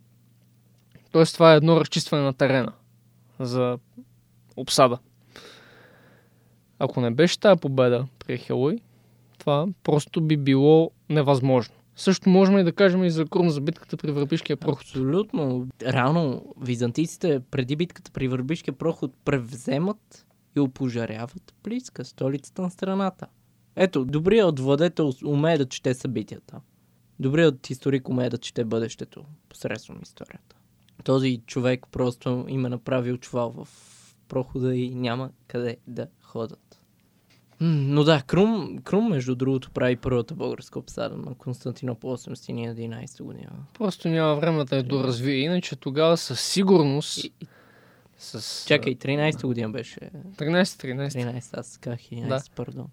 [1.11, 2.71] Тоест това е едно разчистване на терена
[3.39, 3.77] за
[4.57, 4.97] обсада.
[6.79, 8.79] Ако не беше тази победа при Хелой,
[9.47, 11.75] това просто би било невъзможно.
[11.95, 14.81] Също можем и да кажем и за Крум за битката при Върбишкия проход.
[14.81, 15.67] Абсолютно.
[15.81, 20.25] Реално, византийците преди битката при Върбишкия проход превземат
[20.55, 23.27] и опожаряват Плиска, столицата на страната.
[23.75, 26.61] Ето, добрият владетел умее да чете събитията.
[27.19, 30.55] Добрият историк умее да чете бъдещето посредством историята.
[31.03, 33.67] Този човек просто им е направил чувал в
[34.27, 36.66] прохода и няма къде да ходят.
[37.61, 43.51] Но да, Крум, Крум, между другото, прави първата българска обсада на Константинопол 811 година.
[43.73, 45.35] Просто няма време да я доразвие.
[45.35, 47.23] Иначе тогава със сигурност...
[47.23, 47.31] И-
[48.17, 48.65] С...
[48.67, 49.99] Чакай, 13 година беше.
[49.99, 51.07] 13-13.
[51.09, 52.41] 13, аз казах 11, Да.
[52.55, 52.87] пардон.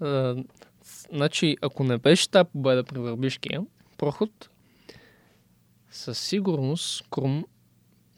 [0.00, 0.36] А,
[1.12, 3.62] значи, ако не беше тази победа при Върбишкия
[3.98, 4.50] проход,
[5.90, 7.44] със сигурност Крум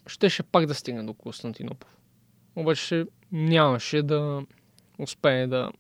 [0.07, 1.91] щеше пак да стигне до Константинопол.
[2.57, 4.43] Обаче нямаше да
[4.99, 5.71] успее да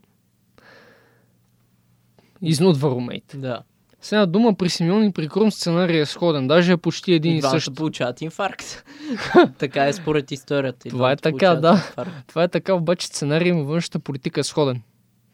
[2.42, 3.36] изнудва румейте.
[3.36, 3.62] Да.
[4.00, 6.48] С една дума при Симеон и при Крум сценария е сходен.
[6.48, 7.74] Даже е почти един И и същ.
[7.74, 8.84] получават инфаркт.
[9.58, 10.88] така е според историята.
[10.88, 11.70] И Това е така, да.
[11.70, 12.26] инфаркт.
[12.26, 14.82] Това е така, обаче сценарий във външната политика е сходен.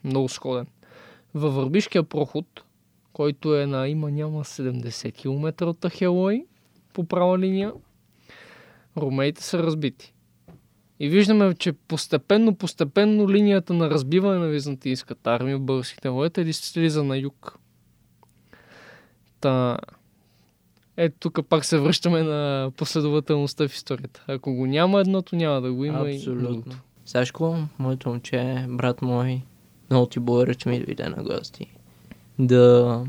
[0.05, 0.67] Много сходен.
[1.35, 2.47] Във Върбишкия проход,
[3.13, 6.45] който е на има няма 70 км от Ахелой,
[6.93, 7.73] по права линия,
[8.97, 10.14] румеите са разбити.
[11.01, 17.05] И виждаме, че постепенно, постепенно линията на разбиване на византийската армия в българските войта слиза
[17.05, 17.59] на юг.
[19.41, 19.79] Та...
[20.97, 24.25] Ето тук пак се връщаме на последователността в историята.
[24.29, 26.49] Ако го няма едното, няма да го има и Абсолютно.
[26.49, 26.77] другото.
[27.07, 29.43] Сашко, моето момче, брат мой,
[29.91, 31.67] много ти благодаря, че ми дойде на гости.
[32.39, 33.05] Да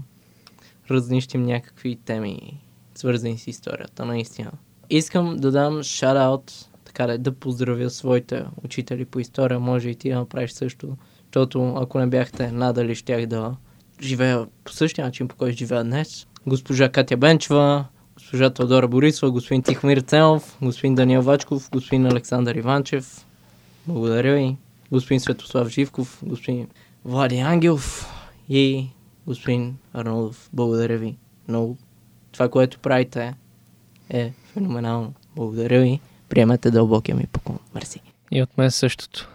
[0.92, 2.62] разнищим някакви теми,
[2.96, 4.52] свързани с историята, наистина.
[4.90, 10.10] Искам да дам шараут, така да, да поздравя своите учители по история, може и ти
[10.10, 13.56] да направиш също, защото ако не бяхте надали, щях да
[14.02, 16.28] живея по същия начин, по който живея днес.
[16.48, 23.26] Госпожа Катя Бенчева, госпожа Теодора Борисова, господин Тихомир Ценов, господин Даниел Вачков, господин Александър Иванчев,
[23.88, 24.58] благодаря ви.
[24.91, 26.68] Господин Светослав Живков, господин
[27.06, 28.14] Влади Ангелов
[28.50, 28.88] и
[29.28, 30.50] господин Арнолдов.
[30.54, 31.18] Благодаря ви
[31.48, 31.78] много.
[32.32, 33.34] Това, което правите
[34.10, 35.14] е феноменално.
[35.36, 36.00] Благодаря ви.
[36.30, 37.60] Приемете дълбокия ми поклон.
[37.76, 38.02] Мерси.
[38.32, 39.30] И от мен същото.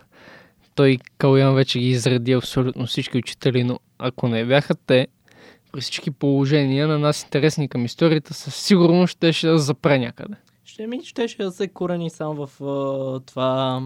[0.74, 5.09] Той Калян вече ги изреди абсолютно всички учители, но ако не бяха те,
[5.72, 10.34] при всички положения на нас интересни към историята, със сигурност ще ще да запре някъде.
[10.64, 13.82] Ще ми щеше да се корени сам в а, това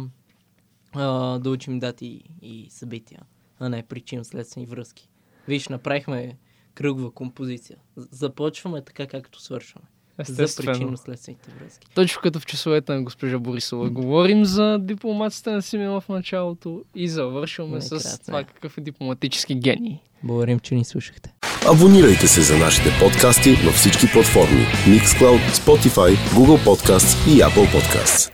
[0.92, 3.20] а, да учим дати и събития,
[3.60, 5.08] а не причинно-следствени връзки.
[5.48, 6.36] Виж, направихме
[6.74, 7.76] кръгва композиция.
[7.96, 9.86] Започваме така, както свършваме.
[10.18, 10.72] За Естествено.
[10.72, 11.86] причинно-следствените връзки.
[11.94, 13.90] Точно като в часовете на госпожа Борисова.
[13.90, 18.44] Говорим за дипломацията на Симеон в началото и завършваме с Най-красно това е.
[18.44, 19.98] какъв е дипломатически гений.
[20.22, 21.34] Благодарим, че ни слушахте.
[21.72, 28.33] Абонирайте се за нашите подкасти на всички платформи Mixcloud, Spotify, Google Podcasts и Apple Podcasts.